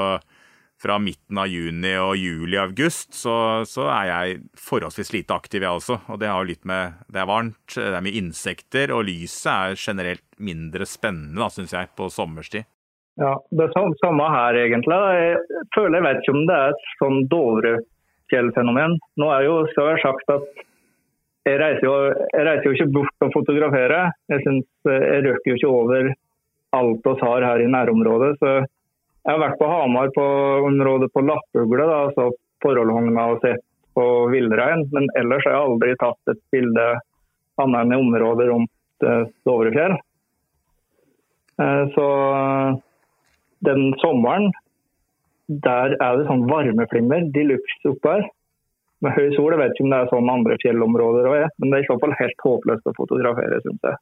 [0.81, 3.35] fra midten av juni og juli-august, så,
[3.69, 5.99] så, er jeg forholdsvis lite aktiv, jeg også.
[6.09, 9.51] Og det har jo litt med Det er varmt, det er mye insekter, og lyset
[9.53, 12.65] er generelt mindre spennende, syns jeg, på sommerstid.
[13.21, 14.97] Ja, det er samme her, egentlig.
[15.19, 18.97] Jeg føler jeg vet ikke om det er et sånn Dovrefjell-fenomen.
[19.21, 20.67] Nå er jo skal jeg sagt at
[21.49, 21.95] jeg reiser, jo,
[22.37, 24.13] jeg reiser jo ikke bort og fotograferer.
[24.31, 26.11] Jeg, synes, jeg røkker jo ikke over
[26.77, 28.35] alt vi har her i nærområdet.
[28.39, 28.61] så
[29.21, 30.23] jeg har vært på Hamar på
[30.65, 32.31] området på lappugle, altså
[32.63, 33.62] Forholdhogna og sett
[33.97, 34.88] på villrein.
[34.93, 36.88] Men ellers har jeg aldri tatt et bilde
[37.62, 39.97] annet enn i området rundt eh, Dovrefjell.
[41.62, 42.07] Eh, så
[43.67, 44.49] den sommeren,
[45.51, 48.29] der er det sånn varmeflimmer de luxe oppe her.
[49.01, 51.71] Med høy sol, jeg vet ikke om det er sånn andre fjellområder òg er, men
[51.71, 54.01] det er i så fall helt håpløst å fotografere, syns jeg.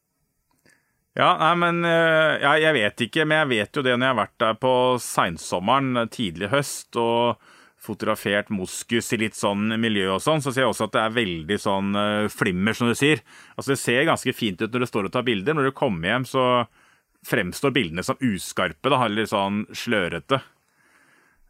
[1.20, 4.14] Ja, nei, men eh, ja, Jeg vet ikke, men jeg vet jo det når jeg
[4.14, 7.42] har vært der på seinsommeren, tidlig høst, og
[7.80, 11.16] fotografert moskus i litt sånn miljø og sånn, så ser jeg også at det er
[11.16, 13.24] veldig sånn uh, flimmer, som du sier.
[13.56, 15.56] Altså Det ser ganske fint ut når du står og tar bilder.
[15.56, 16.44] Når du kommer hjem, så
[17.28, 20.42] fremstår bildene som uskarpe, da, eller sånn slørete.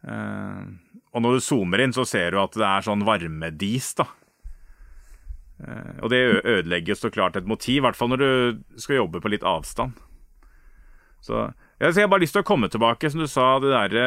[0.06, 0.70] Uh,
[1.10, 4.06] og når du zoomer inn, så ser du at det er sånn varmedis, da.
[5.60, 9.20] Eh, og det ødelegger så klart et motiv, i hvert fall når du skal jobbe
[9.22, 9.98] på litt avstand.
[11.20, 14.04] Så jeg har bare lyst til å komme tilbake, som du sa, det derre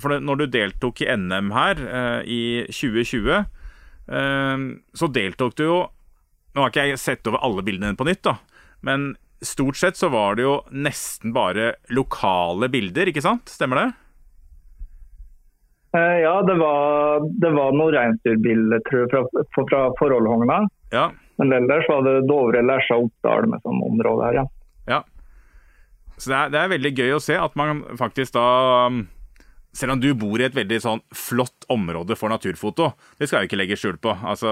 [0.00, 1.80] For når du deltok i NM her
[2.24, 3.44] i 2020,
[4.96, 5.78] så deltok du jo
[6.56, 8.38] Nå har ikke jeg sett over alle bildene på nytt, da,
[8.88, 9.10] men
[9.44, 13.52] stort sett så var det jo nesten bare lokale bilder, ikke sant?
[13.52, 13.88] Stemmer det?
[15.96, 20.60] Eh, ja, det var, det var noen reinsdyrbilder tror jeg, fra, fra Forholdhogna.
[20.92, 21.08] Ja.
[21.40, 24.46] Men ellers var det Dovre, Lesja, Oppdal med sånn område her, ja.
[24.90, 25.02] ja.
[26.16, 28.46] Så det er, det er, veldig gøy å se at man faktisk da
[29.76, 33.50] Selv om du bor i et veldig sånn flott område for naturfoto, det skal jeg
[33.50, 34.14] ikke legge skjul på.
[34.24, 34.48] Altså,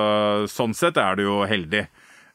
[0.53, 1.87] sånn sett er du jo heldig.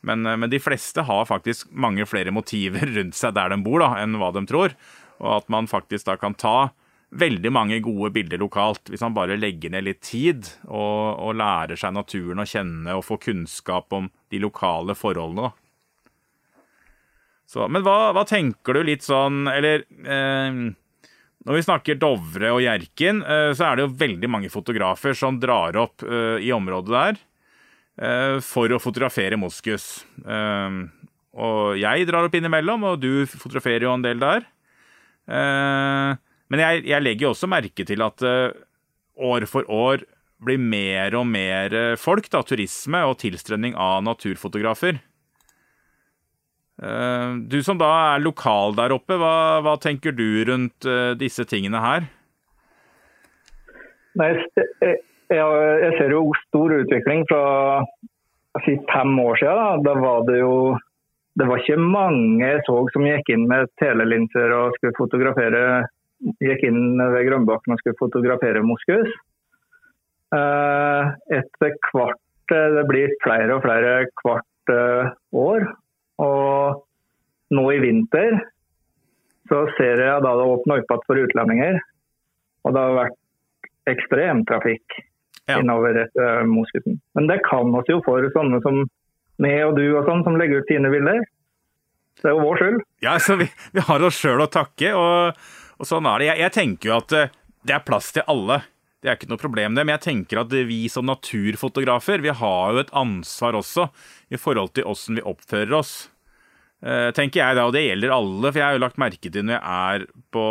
[0.02, 3.84] Men, eh, men, de fleste har faktisk mange flere motiver rundt seg der de bor,
[3.84, 4.74] da, enn hva de tror.
[5.20, 6.72] Og at man faktisk da kan ta
[7.10, 11.80] veldig mange gode bilder lokalt, hvis man bare legger ned litt tid og, og lærer
[11.80, 15.52] seg naturen å kjenne og få kunnskap om de lokale forholdene.
[17.50, 20.60] Så, men hva, hva, tenker du litt sånn Eller eh,
[21.50, 25.40] når vi snakker Dovre og Hjerkinn, eh, så er det jo veldig mange fotografer som
[25.42, 27.18] drar opp eh, i området der.
[28.00, 30.04] Eh, for å fotografere moskus.
[30.22, 30.78] Eh,
[31.42, 34.46] og jeg drar opp innimellom, og du fotograferer jo en del der.
[35.26, 36.14] Eh,
[36.50, 38.24] men jeg, jeg legger jo også merke til at
[39.20, 40.06] år for år
[40.40, 45.02] blir mer og mer folk, da, turisme og tilstrømning av naturfotografer.
[47.52, 50.88] Du som da er lokal der oppe, hva, hva tenker du rundt
[51.20, 52.08] disse tingene her?
[54.20, 54.32] Nei,
[55.30, 57.44] jeg ser jo stor utvikling fra
[58.64, 59.84] si, fem år siden.
[59.86, 60.56] Da var det jo
[61.40, 65.62] det var ikke mange jeg så som gikk inn med telelinser og skulle fotografere
[66.44, 69.10] gikk inn ved Grønbakken og skulle fotografere moskus.
[70.36, 75.68] Eh, etter hvert Det blir flere og flere hvert eh, år.
[76.20, 76.86] Og
[77.54, 78.40] nå i vinter
[79.50, 81.80] så ser jeg da det åpner opp igjen for utlendinger.
[82.66, 84.98] Og det har vært ekstremtrafikk
[85.50, 85.60] ja.
[85.60, 87.00] innover etter moskusen.
[87.18, 88.84] Men det kan oss jo for sånne som
[89.40, 91.24] meg og du og sånn, som legger ut fine bilder.
[92.20, 92.82] Det er jo vår skyld.
[93.06, 95.40] Ja, så vi, vi har oss sjøl å takke, og,
[95.80, 96.28] og, sånn er det.
[96.30, 97.34] Jeg, jeg, tenker jo at eh,
[97.68, 98.62] det er plass til alle.
[99.00, 102.74] Det er ikke noe problem, det, men jeg tenker at vi som naturfotografer vi har
[102.76, 103.86] jo et ansvar også
[104.28, 105.94] i forhold til åssen vi oppfører oss.
[106.84, 109.48] Eh, tenker jeg da, og det gjelder alle, for jeg har jo lagt merke til
[109.48, 110.46] når jeg er på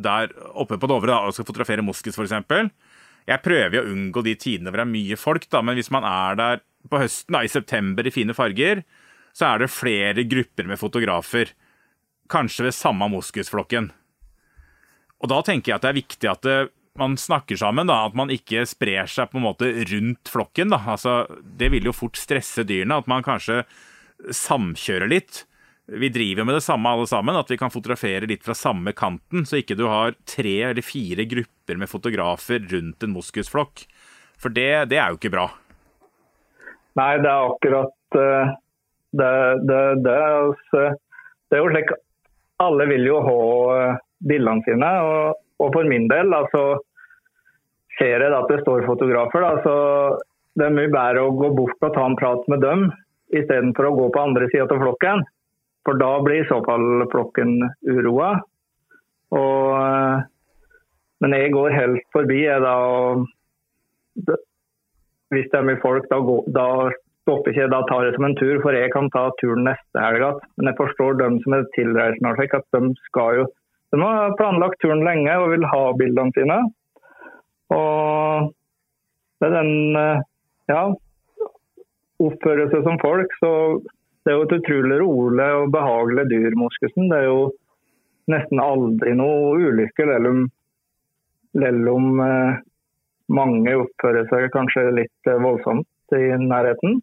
[0.00, 2.72] der oppe på Dovre da, og skal fotografere moskus, f.eks.
[3.28, 5.92] Jeg prøver jo å unngå de tidene hvor det er mye folk, da, men hvis
[5.92, 8.84] man er der på høsten, da, i september i fine farger,
[9.36, 11.52] så er det flere grupper med fotografer.
[12.30, 13.90] Kanskje ved samme moskusflokken.
[15.20, 16.58] Og da tenker jeg at det er viktig at det,
[17.00, 20.72] man snakker sammen, da, at man ikke sprer seg på en måte rundt flokken.
[20.72, 20.80] Da.
[20.94, 23.62] Altså, det vil jo fort stresse dyrene, at man kanskje
[24.36, 25.44] samkjører litt
[25.90, 29.42] vi driver med det samme alle sammen, at vi kan fotografere litt fra samme kanten,
[29.46, 33.82] så ikke du har tre eller fire grupper med fotografer rundt en moskusflokk.
[34.40, 35.48] For det, det er jo ikke bra.
[36.98, 38.52] Nei, det er akkurat eh,
[39.18, 39.32] det,
[39.66, 41.92] det, er, det er jo slik
[42.62, 43.42] Alle vil jo ha
[43.74, 44.90] eh, bildene sine.
[45.06, 46.80] Og, og for min del, altså
[47.98, 49.74] ser jeg at det står fotografer, da, så
[50.58, 52.88] det er mye bedre å gå bort og ta en prat med dem
[53.36, 55.22] istedenfor å gå på andre sida av flokken.
[55.86, 58.32] For da blir i så fall flokken uroa.
[59.30, 60.24] Og, eh,
[61.22, 62.40] men jeg går helt forbi.
[62.42, 64.34] Jeg, da,
[65.30, 66.66] hvis det er mye folk, da, går, da
[67.22, 70.24] stopper ikke Da tar jeg som en tur, for jeg kan ta turen neste helg
[70.24, 70.44] igjen.
[70.58, 73.48] Men jeg forstår dem som er tilreisende, at de skal jo
[73.90, 76.58] de har planlagt turen lenge og vil ha bildene sine.
[77.74, 78.50] Og
[79.46, 80.22] er den eh,
[80.70, 80.82] ja,
[82.20, 83.52] oppfører som folk, så
[84.24, 87.08] det er jo et utrolig rolig og behagelig dyr, moskusen.
[87.10, 87.44] Det er jo
[88.30, 90.06] nesten aldri noe ulykke,
[91.56, 92.60] selv om eh,
[93.30, 97.00] mange oppfører seg kanskje litt eh, voldsomt i nærheten.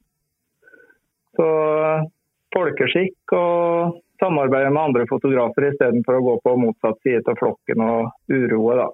[1.38, 1.48] Så
[2.56, 8.34] folkeskikk og samarbeide med andre fotografer istedenfor å gå på motsatt side av flokken og
[8.34, 8.88] uroe, da.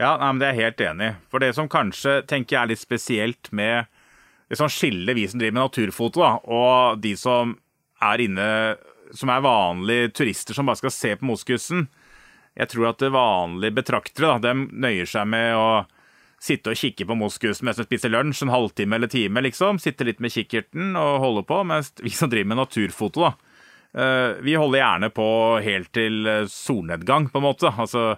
[0.00, 1.10] Ja, nei, men Det er jeg helt enig.
[1.28, 3.90] For det som kanskje tenker jeg er litt spesielt med
[4.48, 7.52] det som skiller vi som driver med naturfoto, da, og de som
[8.00, 8.48] er inne
[9.14, 11.86] som er vanlige turister som bare skal se på moskusen.
[12.58, 15.68] Jeg tror at det vanlige betraktere da, de nøyer seg med å
[16.40, 19.42] sitte og kikke på moskusen mens de spiser lunsj en halvtime eller time.
[19.44, 21.60] liksom, Sitte litt med kikkerten og holde på.
[21.68, 23.34] Mens vi som driver med naturfoto, da,
[23.92, 25.28] vi holder gjerne på
[25.64, 27.72] helt til eh, solnedgang, på en måte.
[27.72, 28.14] Altså,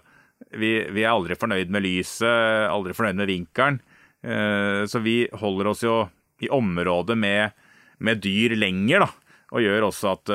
[0.52, 3.80] vi, vi er aldri fornøyd med lyset, aldri fornøyd med vinkelen.
[4.22, 6.02] Eh, så vi holder oss jo
[6.42, 7.56] i området med,
[8.04, 9.10] med dyr lenger, da.
[9.52, 10.30] Og gjør også at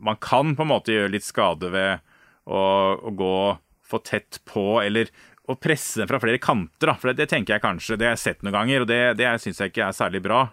[0.00, 2.00] man kan på en måte gjøre litt skade ved
[2.48, 2.60] å,
[2.96, 3.34] å gå
[3.84, 5.10] for tett på, eller
[5.48, 6.90] å presse den fra flere kanter.
[6.90, 6.94] Da.
[6.96, 9.30] For det, det, tenker jeg kanskje, det har jeg sett noen ganger, og det, det
[9.42, 10.46] syns jeg ikke er særlig bra.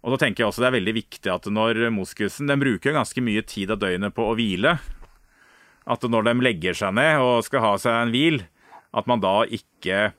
[0.00, 3.20] Og da tenker jeg også det er veldig viktig at når moskusen Den bruker ganske
[3.24, 4.78] mye tid av døgnet på å hvile.
[5.90, 8.40] At når de legger seg ned og skal ha seg en hvil,
[8.96, 10.10] at man da ikke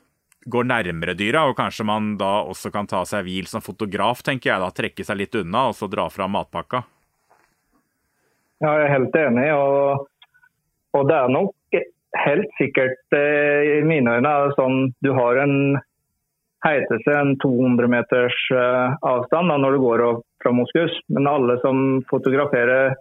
[0.52, 4.52] går nærmere dyra, og kanskje man da også kan ta seg hvil som fotograf, tenker
[4.52, 4.70] jeg da.
[4.74, 6.82] Trekke seg litt unna og så dra fram matpakka.
[8.62, 9.48] Ja, jeg er helt enig.
[9.58, 10.08] Og,
[10.98, 11.82] og det er nok
[12.26, 15.56] helt sikkert eh, i mine øyne sånn du har en
[16.66, 20.04] heitelse, en 200 meters eh, avstand da, når du går
[20.44, 20.98] fra moskus.
[21.10, 22.96] Men alle som fotograferer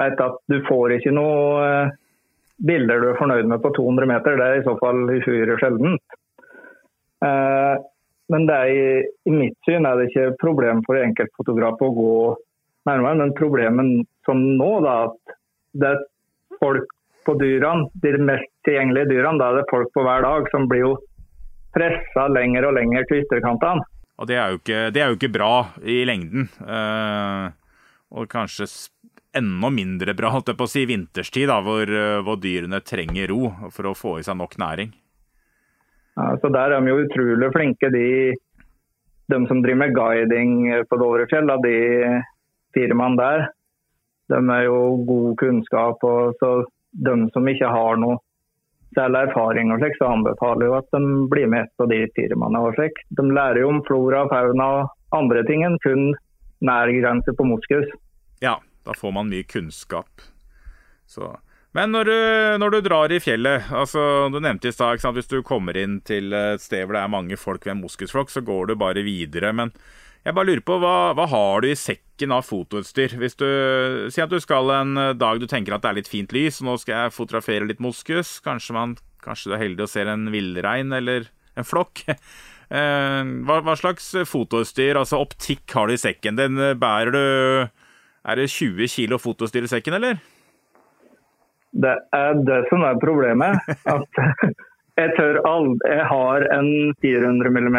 [0.00, 1.94] vet at du får ikke noe eh,
[2.64, 4.38] bilder du er fornøyd med på 200 meter.
[4.38, 6.18] Det er i så fall uhyre sjeldent.
[7.26, 7.74] Eh,
[8.32, 12.16] men det er, i mitt syn er det ikke problem for enkeltfotograf å gå
[12.88, 13.18] nærmere.
[13.20, 15.38] Men problemet som nå, da, at
[15.74, 16.04] det er
[16.60, 16.86] folk
[17.24, 20.84] på dyrene, de mest tilgjengelige dyrene, da er det folk på hver dag som blir
[20.84, 20.94] jo
[21.74, 23.84] pressa lenger og lenger til ytterkantene.
[24.14, 26.46] Og det er, ikke, det er jo ikke bra i lengden.
[26.62, 27.46] Eh,
[28.14, 28.68] og kanskje
[29.34, 31.90] enda mindre bra holdt jeg på å si, vinterstid, da, hvor,
[32.22, 34.92] hvor dyrene trenger ro for å få i seg nok næring.
[36.14, 38.34] Ja, så Der er de jo utrolig flinke, de,
[39.32, 40.54] de som driver med guiding
[40.86, 41.50] på Dovrefjell.
[41.64, 41.76] De
[42.74, 43.46] firmaene der.
[44.30, 46.04] De er jo god kunnskap.
[46.04, 46.52] og så
[46.92, 48.20] De som ikke har noe
[48.96, 52.60] særlig erfaring, og slik, så anbefaler jo at de blir med et av de firmaene.
[52.60, 53.00] og slik.
[53.18, 56.12] De lærer jo om flora, fauna og andre ting enn kun
[56.64, 57.88] nærgrense på moskus.
[58.42, 60.24] Ja, da får man mye kunnskap.
[61.06, 61.34] Så
[61.74, 62.18] men når du,
[62.62, 66.30] når du, drar i fjellet altså Du nevnte i stad hvis du kommer inn til
[66.30, 69.50] et sted hvor det er mange folk ved en moskusflokk, så går du bare videre.
[69.50, 69.72] Men
[70.24, 73.16] jeg bare lurer på, hva, hva har du i sekken av fotoutstyr?
[73.20, 73.48] Hvis du
[74.12, 76.70] Si at du skal en dag du tenker at det er litt fint lys, og
[76.70, 78.38] nå skal jeg fotografere litt moskus.
[78.44, 82.06] Kanskje, man, kanskje du er heldig og ser en villrein eller en flokk.
[82.74, 86.38] Eh, hva, hva, slags fotoutstyr, altså optikk, har du i sekken?
[86.40, 87.20] Den bærer du
[88.24, 90.16] Er det 20 kilo fotoutstyr i sekken, eller?
[91.76, 93.60] Det er det som er problemet.
[93.94, 94.08] At
[94.96, 96.70] jeg tør aldri Jeg har en
[97.04, 97.78] 400 mm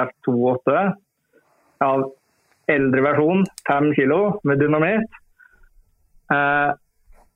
[0.00, 0.86] F28
[1.84, 2.08] av
[2.70, 5.20] eldre versjon, 5 kg med dynamitt.
[6.32, 6.72] Eh,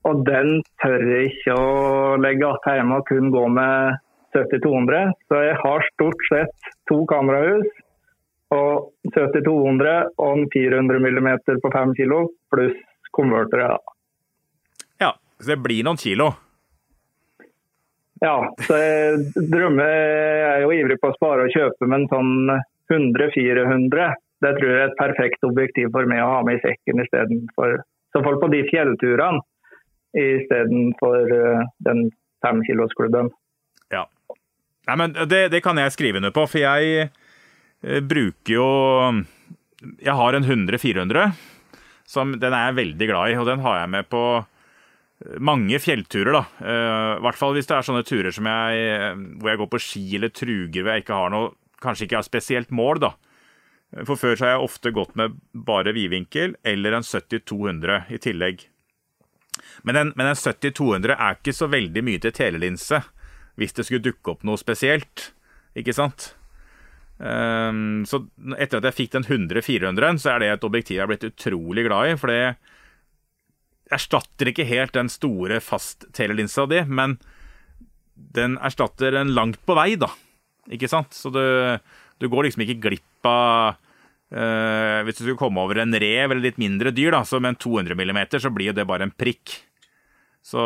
[0.09, 4.01] og den tør jeg ikke å legge igjen hjemme og kun gå med
[4.35, 5.13] 70-200.
[5.29, 7.67] Så jeg har stort sett to kamerahus
[8.51, 11.29] og 70-200 og en 400 mm
[11.63, 12.79] på 5 kg pluss
[13.15, 13.77] konvertere.
[14.99, 16.31] Ja, Så det blir noen kilo?
[18.21, 22.51] Ja, så jeg drømmer Jeg er jo ivrig på å spare og kjøpe, men sånn
[22.91, 27.03] 100-400 det tror jeg er et perfekt objektiv for meg å ha med i sekken
[27.03, 29.43] istedenfor Så folk på de fjellturene
[30.17, 32.09] istedenfor uh, den
[32.43, 33.29] femkilosklubben.
[33.93, 34.01] Ja.
[34.89, 38.67] Nei, men det, det, kan jeg skrive under på, for jeg uh, bruker jo
[40.03, 41.31] Jeg har en 100-400.
[42.11, 44.25] Som, den er jeg veldig glad i, og den har jeg med på
[45.41, 46.43] mange fjellturer, da.
[46.61, 49.69] Uh, I hvert fall hvis det er sånne turer som jeg, eh, hvor jeg går
[49.71, 53.07] på ski eller truger hvor jeg ikke har noe Kanskje ikke har spesielt mål, da.
[53.91, 58.67] For før så har jeg ofte gått med bare vidvinkel eller en 70-200 i tillegg.
[59.83, 63.01] Men en, men en 70-200 er ikke så veldig mye til telelinse
[63.59, 65.31] hvis det skulle dukke opp noe spesielt,
[65.77, 66.31] ikke sant?
[67.21, 68.23] Um, så
[68.57, 71.85] etter at jeg fikk den 100-400, så er det et objektiv jeg har blitt utrolig
[71.85, 72.15] glad i.
[72.17, 72.55] For det
[73.91, 77.19] erstatter ikke helt den store fast-telelinsa di, men
[78.15, 80.09] den erstatter en langt på vei, da.
[80.71, 81.13] Ikke sant?
[81.13, 81.43] Så du,
[82.23, 86.43] du går liksom ikke glipp av uh, Hvis du skulle komme over en rev eller
[86.43, 89.13] litt mindre dyr, da, så med en 200 mm, så blir jo det bare en
[89.13, 89.57] prikk.
[90.41, 90.57] Så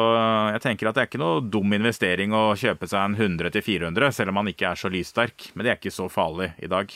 [0.56, 4.32] jeg tenker at det er ikke noe dum investering å kjøpe seg en 100-400, selv
[4.32, 5.50] om man ikke er så lyssterk.
[5.54, 6.94] Men det er ikke så farlig i dag.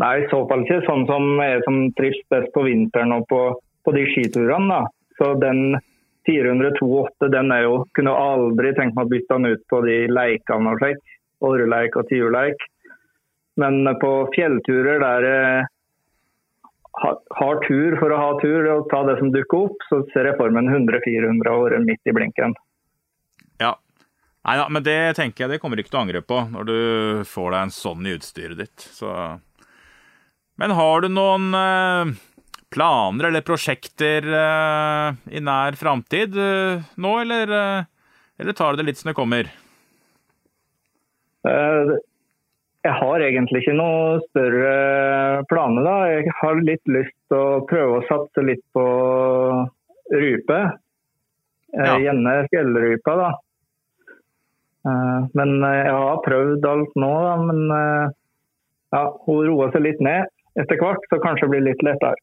[0.00, 3.40] Nei, i så fall ikke sånn som jeg som trives best på vinteren og på
[3.86, 4.68] på de skiturene.
[4.68, 4.88] da.
[5.18, 5.78] Så den
[6.26, 10.72] 428 den er jo, kunne aldri tenkt meg å bytte den ut på de leikene
[10.72, 11.04] og slik.
[11.46, 12.66] Åreleik og tiurleik.
[13.60, 15.64] Men på fjellturer der jeg
[17.36, 20.38] har tur for å ha tur og ta det som dukker opp, så ser jeg
[20.38, 22.54] for meg en 100-400 år midt i blinken.
[23.60, 23.74] Ja.
[24.46, 26.78] Nei da, men det tenker jeg det kommer ikke til å angre på når du
[27.28, 28.88] får deg en sånn i utstyret ditt.
[28.96, 29.10] Så
[30.56, 32.16] Men har du noen eh
[32.76, 37.52] planer eller prosjekter uh, i nær framtid nå, eller,
[38.36, 39.52] eller, tar du det litt som det kommer?
[42.86, 45.86] Jeg har egentlig ikke noe større planer.
[45.86, 45.94] da.
[46.12, 48.84] Jeg har litt lyst til å prøve å satse litt på
[50.14, 50.60] rype.
[51.76, 51.96] Eh, Ja.
[51.98, 53.30] Gjerne fjellrypa, da.
[54.86, 57.34] Eh, Men eh, jeg har prøvd alt nå, da.
[57.42, 57.60] Men
[58.94, 62.16] ja, hun roer seg litt ned etter hvert, så kanskje det blir litt lettere.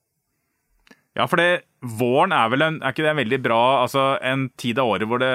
[1.13, 4.47] Ja, for det, våren er vel en, er ikke det en veldig bra altså en
[4.57, 5.29] tid av året hvor det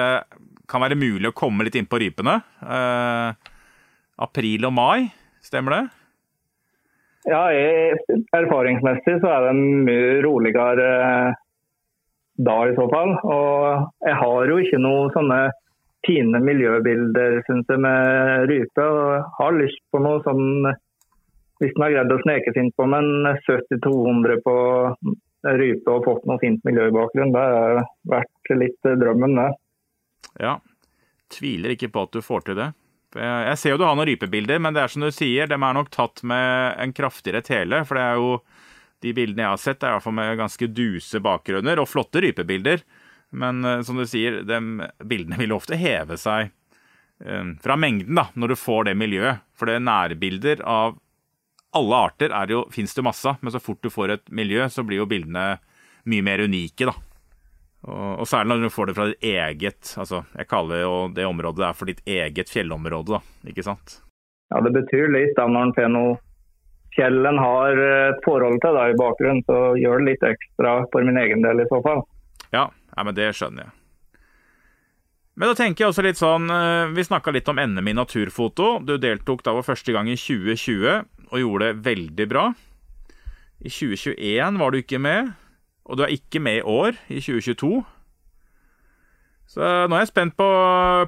[0.67, 2.33] kan være mulig å komme litt inn på rypene?
[2.59, 3.53] Eh,
[4.19, 5.07] april og mai,
[5.45, 5.83] stemmer det?
[7.27, 7.99] Ja, jeg,
[8.33, 11.39] erfaringsmessig så er det en mye roligere eh,
[12.39, 13.15] da i så fall.
[13.27, 15.39] Og jeg har jo ikke noe sånne
[16.07, 18.85] fine miljøbilder, syns jeg, med rype.
[18.85, 20.71] Og jeg har lyst på noe sånn
[21.59, 24.53] Hvis en har greid å sneke seg inn på med en 70-200 på
[25.59, 29.49] rype og fått noe fint miljø i bakgrunnen, det har vært litt drømmen, det.
[30.39, 30.53] Ja.
[31.35, 32.69] Tviler ikke på at du får til det.
[33.13, 35.65] For Jeg, ser jo du har noen rypebilder, men det er som du sier, dem
[35.65, 37.81] er nok tatt med en kraftigere tele.
[37.87, 38.31] For det er jo
[39.03, 42.83] de bildene jeg har sett, er iallfall med ganske duse bakgrunner og flotte rypebilder.
[43.39, 46.49] Men eh, som du sier, dem bildene vil ofte heve seg
[47.23, 49.45] eh, fra mengden da, når du får det miljøet.
[49.57, 50.99] For det er nærbilder av
[51.77, 54.63] alle arter er jo, finnes det masse av, men så fort du får et miljø,
[54.73, 55.59] så blir jo bildene
[56.09, 56.95] mye mer unike, da.
[58.19, 61.63] Og, særlig når du får det fra ditt eget altså Jeg kaller jo det området
[61.63, 63.47] der for ditt eget fjellområde, da.
[63.47, 64.01] Ikke sant?
[64.51, 66.17] Ja, Det betyr litt da når en får noe
[66.95, 71.05] fjell en har et forhold til da, i bakgrunnen, så gjør det litt ekstra for
[71.05, 72.01] min egen del i så fall.
[72.51, 72.65] Ja,
[72.95, 73.75] ja men det skjønner jeg.
[75.39, 78.81] Men da tenker jeg også litt sånn eh, Vi snakka litt om NM i naturfoto.
[78.83, 82.49] Du deltok da for første gang i 2020 og gjorde det veldig bra.
[83.63, 85.31] I 2021 var du ikke med,
[85.87, 87.71] og du er ikke med i år, i 2022.
[89.49, 90.47] Så nå er jeg spent på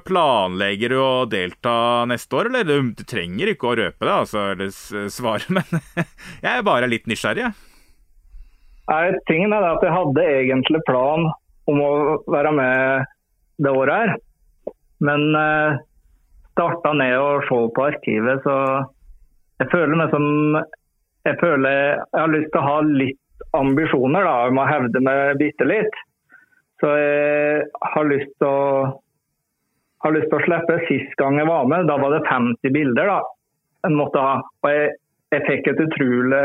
[0.02, 1.74] Planlegger du å delta
[2.10, 2.66] neste år, eller?
[2.66, 4.72] Du, trenger ikke å røpe det, altså, eller
[5.14, 5.68] svare, men
[6.42, 7.52] jeg er bare litt nysgjerrig.
[8.90, 11.28] Nei, tingen er at jeg hadde egentlig plan
[11.70, 11.92] om å
[12.34, 13.06] være med
[13.62, 14.14] det året her.
[15.06, 15.78] Men eh,
[16.52, 18.56] starta ned og så på arkivet, så
[19.62, 20.26] jeg føler meg som
[21.22, 25.36] Jeg føler jeg har lyst til å ha litt ambisjoner da, om å hevde meg
[25.38, 26.00] bitte litt.
[26.82, 28.62] Så jeg har lyst til å
[30.02, 31.86] har lyst til å slippe sist gang jeg var med.
[31.86, 33.20] Da var det 50 bilder da,
[33.86, 34.34] en måtte ha.
[34.42, 34.90] Og jeg,
[35.34, 36.42] jeg fikk et utrolig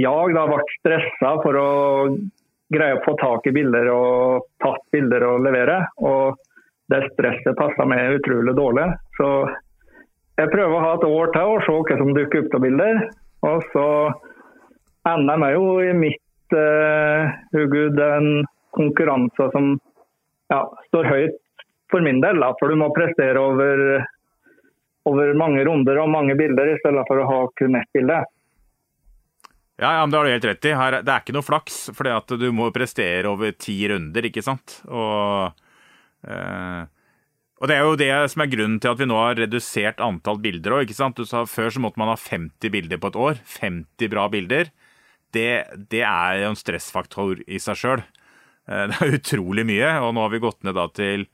[0.00, 0.34] jag.
[0.36, 1.70] Da ble stressa for å
[2.70, 5.80] greie å få tak i bilder og tatt bilder og levere.
[6.04, 6.36] Og
[6.92, 8.88] det stresset passa meg utrolig dårlig.
[9.16, 9.28] Så
[10.40, 13.04] jeg prøver å ha et år til og se hva som dukker opp av bilder.
[13.50, 13.86] Og så
[15.08, 18.42] ender jeg jo i mitt uh, hugud en
[18.76, 19.72] konkurranse som
[20.50, 20.60] ja,
[20.90, 21.38] står høyt
[21.90, 22.40] for min del.
[22.42, 24.04] Da, for du må prestere over,
[25.10, 28.20] over mange runder og mange bilder i stedet for å ha kun ett bilde.
[29.80, 30.76] Ja, ja, men det har du helt rett i.
[30.76, 34.76] Her, det er ikke noe flaks, for du må prestere over ti runder, ikke sant?
[34.92, 35.62] Og,
[36.28, 36.82] eh,
[37.60, 40.36] og det er jo det som er grunnen til at vi nå har redusert antall
[40.44, 43.40] bilder òg, Før så måtte man ha 50 bilder på et år.
[43.56, 44.68] 50 bra bilder.
[45.32, 48.04] Det, det er jo en stressfaktor i seg sjøl.
[48.70, 51.24] Det er utrolig mye, og nå har vi gått ned da til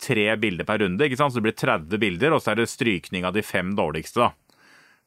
[0.00, 1.32] tre bilder per runde, ikke sant?
[1.32, 4.32] Så det blir 30 bilder, og så er det strykning av de fem dårligste, da.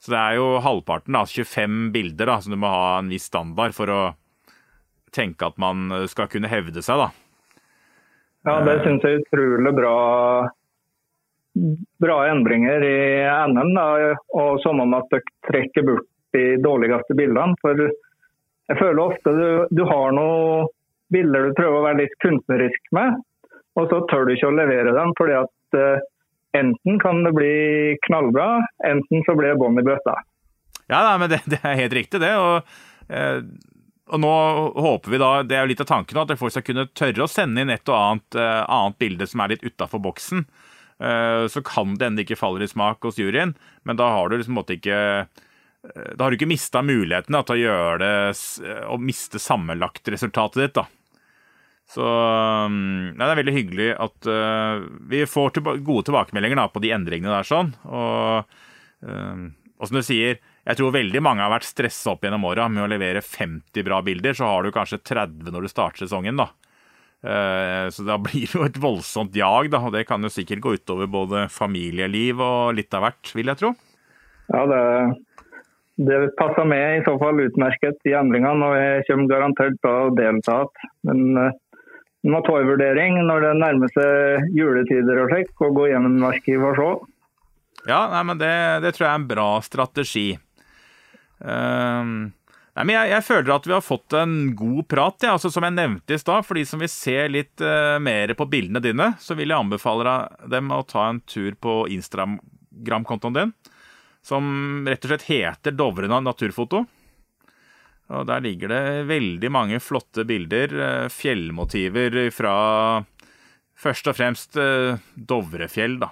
[0.04, 3.28] Så det er jo halvparten, da, 25 bilder, da, som du må ha en viss
[3.32, 4.02] standard for å
[5.14, 7.12] tenke at man skal kunne hevde seg, da.
[8.44, 9.98] Ja, det syns jeg er utrolig bra,
[12.04, 12.98] bra endringer i
[13.54, 13.72] NM.
[13.78, 13.86] Da,
[14.36, 17.56] og som om at dere trekker bort de dårligste bildene.
[17.64, 20.68] For jeg føler ofte du, du har noen
[21.14, 23.22] bilder du prøver å være litt kunstnerisk med,
[23.80, 26.04] og så tør du ikke å levere dem fordi at uh,
[26.58, 27.54] enten kan det bli
[28.08, 28.48] knallbra,
[28.86, 30.18] enten så blir det bånn i bøtta.
[30.88, 32.34] Ja, nei, men det, det er helt riktig, det.
[32.38, 32.76] Og,
[33.10, 33.40] eh,
[34.14, 34.34] og nå
[34.84, 37.32] håper vi da, det er jo litt av tanken, at folk skal kunne tørre å
[37.32, 40.46] sende inn et og annet, eh, annet bilde som er litt utafor boksen.
[41.50, 44.54] Så kan det hende ikke faller i smak hos juryen, men da har du liksom
[44.56, 45.00] måtte ikke
[45.84, 50.78] da har du ikke mista muligheten til å gjøre det og miste sammenlagt resultatet ditt.
[50.78, 50.86] da.
[51.94, 52.78] Så um,
[53.14, 56.94] nei, det er veldig hyggelig at uh, vi får tilba gode tilbakemeldinger da, på de
[56.96, 57.46] endringene der.
[57.46, 57.70] sånn.
[57.86, 58.58] Og,
[59.06, 59.46] uh,
[59.78, 62.86] og som du sier, jeg tror veldig mange har vært stressa opp gjennom åra med
[62.86, 64.38] å levere 50 bra bilder.
[64.38, 66.40] Så har du kanskje 30 når du starter sesongen.
[66.42, 66.50] da.
[67.24, 70.64] Uh, så da blir det jo et voldsomt jag, da, og det kan jo sikkert
[70.64, 73.76] gå utover både familieliv og litt av hvert, vil jeg tro.
[74.50, 74.82] Ja, det,
[76.10, 80.16] det passer med i så fall utmerket i endringene, og jeg kommer garantert til å
[80.18, 80.90] delta igjen.
[81.06, 81.54] Men
[82.32, 86.70] må ta en vurdering når det nærmer seg juletider og slik, og gå gjennom arkivet
[86.70, 87.10] og se.
[87.90, 88.54] Ja, nei, men det,
[88.86, 90.28] det, tror jeg er en bra strategi.
[91.44, 95.18] Uh, nei, men jeg, jeg, føler at vi har fått en god prat.
[95.26, 95.36] Ja.
[95.36, 98.48] Altså, som jeg nevnte i stad, for de som vil se litt uh, mer på
[98.52, 100.16] bildene dine, så vil jeg anbefale
[100.54, 103.56] dem å ta en tur på Instagram-kontoen din,
[104.24, 106.86] som rett og slett heter Dovrena naturfoto.
[108.12, 112.56] Og Der ligger det veldig mange flotte bilder, uh, fjellmotiver fra
[113.80, 116.12] først og fremst uh, Dovrefjell, da.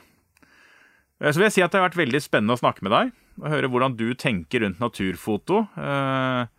[1.21, 3.51] Så vil jeg si at det har vært veldig spennende å snakke med deg og
[3.51, 5.63] høre hvordan du tenker rundt naturfoto.
[5.77, 6.49] Eh,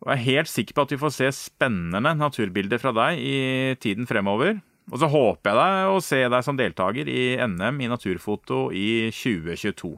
[0.00, 3.40] og jeg er helt sikker på at vi får se spennende naturbilder fra deg i
[3.82, 4.60] tiden fremover.
[4.90, 9.10] Og så håper jeg deg å se deg som deltaker i NM i naturfoto i
[9.14, 9.92] 2022.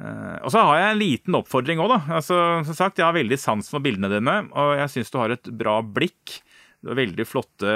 [0.00, 2.00] Eh, og så har jeg en liten oppfordring òg, da.
[2.20, 2.38] Altså,
[2.68, 5.52] som sagt, jeg har veldig sans for bildene dine, og jeg syns du har et
[5.60, 6.40] bra blikk.
[6.80, 7.74] Du har veldig flotte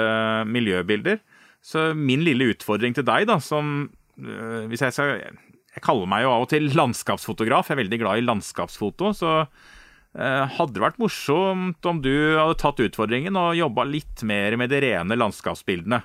[0.49, 1.21] miljøbilder.
[1.65, 3.89] Så min lille utfordring til deg, da, som
[4.21, 5.19] eh, Hvis jeg skal
[5.75, 7.67] jeg kaller meg jo av og til landskapsfotograf.
[7.67, 9.11] Jeg er veldig glad i landskapsfoto.
[9.17, 14.55] Så eh, hadde det vært morsomt om du hadde tatt utfordringen og jobba litt mer
[14.61, 15.99] med de rene landskapsbildene.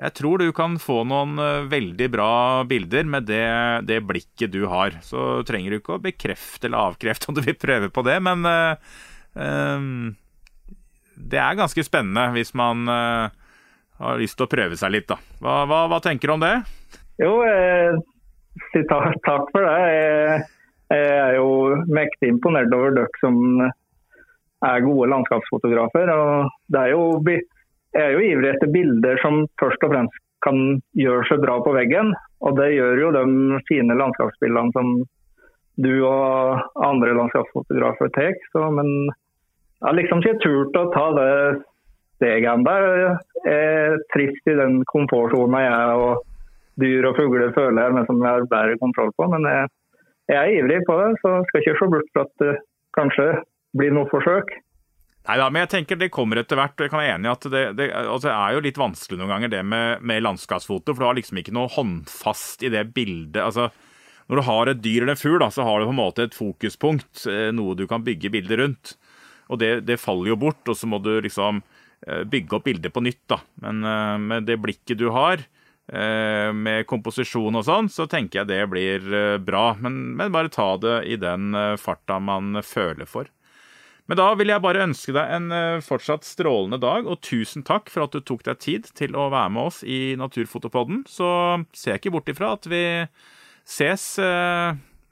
[0.00, 2.32] Jeg tror du kan få noen eh, veldig bra
[2.68, 3.44] bilder med det,
[3.88, 4.96] det, blikket du har.
[5.04, 8.46] Så trenger du ikke å bekrefte eller avkrefte om du vil prøve på det, men
[8.48, 8.96] uh,
[9.36, 10.14] um,
[11.12, 13.28] det er ganske spennende hvis man uh,
[14.00, 15.20] har lyst til å prøve seg litt, da.
[15.44, 16.54] Hva, hva, hva tenker du om det?
[17.20, 18.00] Jo, eh,
[18.88, 19.76] takk for det.
[19.92, 20.42] Jeg,
[20.92, 21.52] jeg er jo
[21.92, 23.60] mektig imponert over dere som
[24.62, 26.10] er gode landskapsfotografer.
[26.16, 27.04] og det er jo,
[27.92, 30.58] Jeg er jo ivrig etter bilder som først og fremst kan
[30.98, 32.14] gjøre seg bra på veggen.
[32.42, 33.24] Og det gjør jo de
[33.68, 34.94] fine landskapsbildene som
[35.82, 38.34] du og andre landskapsfotografer tar.
[38.74, 41.30] Men jeg har liksom ikke turt å ta det
[42.18, 42.74] steget ennå.
[43.42, 46.26] Jeg er trist i den komfortsona jeg og
[46.80, 49.28] dyr og fugler føler jeg, men som jeg har bedre kontroll på.
[49.34, 49.70] Men jeg,
[50.32, 52.52] jeg, er ivrig på det, så skal ikke se bort fra at det
[52.96, 53.26] kanskje
[53.78, 54.54] blir noe forsøk.
[55.22, 56.74] Nei da, men jeg tenker det kommer etter hvert.
[56.74, 59.30] og jeg kan være enig i at det, det, altså er jo litt vanskelig noen
[59.30, 63.38] ganger det med, med, landskapsfoto, for du har liksom ikke noe håndfast i det bildet.
[63.38, 63.68] altså
[64.26, 66.34] Når du har et dyr eller en fugl, så har du på en måte et
[66.34, 68.96] fokuspunkt, eh, noe du kan bygge bildet rundt.
[69.52, 72.94] Og det, det faller jo bort, og så må du liksom eh, bygge opp bildet
[72.94, 73.22] på nytt.
[73.30, 73.38] da.
[73.62, 75.46] Men eh, med det blikket du har,
[75.92, 79.02] med komposisjon og sånn, så tenker jeg det blir
[79.42, 79.64] bra.
[79.82, 83.26] Men, men, bare ta det i den farta man føler for.
[84.10, 85.52] Men da vil jeg bare ønske deg en
[85.84, 89.52] fortsatt strålende dag, og tusen takk for at du tok deg tid til å være
[89.54, 91.04] med oss i Naturfotopodden.
[91.08, 91.28] Så
[91.70, 92.82] ser jeg ikke bort ifra at vi
[93.62, 94.06] ses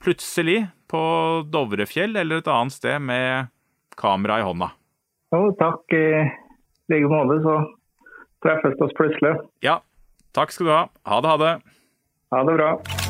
[0.03, 1.03] plutselig på
[1.49, 3.53] Dovrefjell eller et annet sted med
[4.01, 4.73] kamera i hånda.
[5.31, 6.07] Jo, takk i
[6.91, 7.61] like måte, så
[8.43, 9.37] treffes oss plutselig.
[9.63, 9.79] Ja,
[10.33, 10.83] Takk skal du ha.
[11.03, 11.55] Ha det, ha det.
[12.31, 13.10] Ha det bra.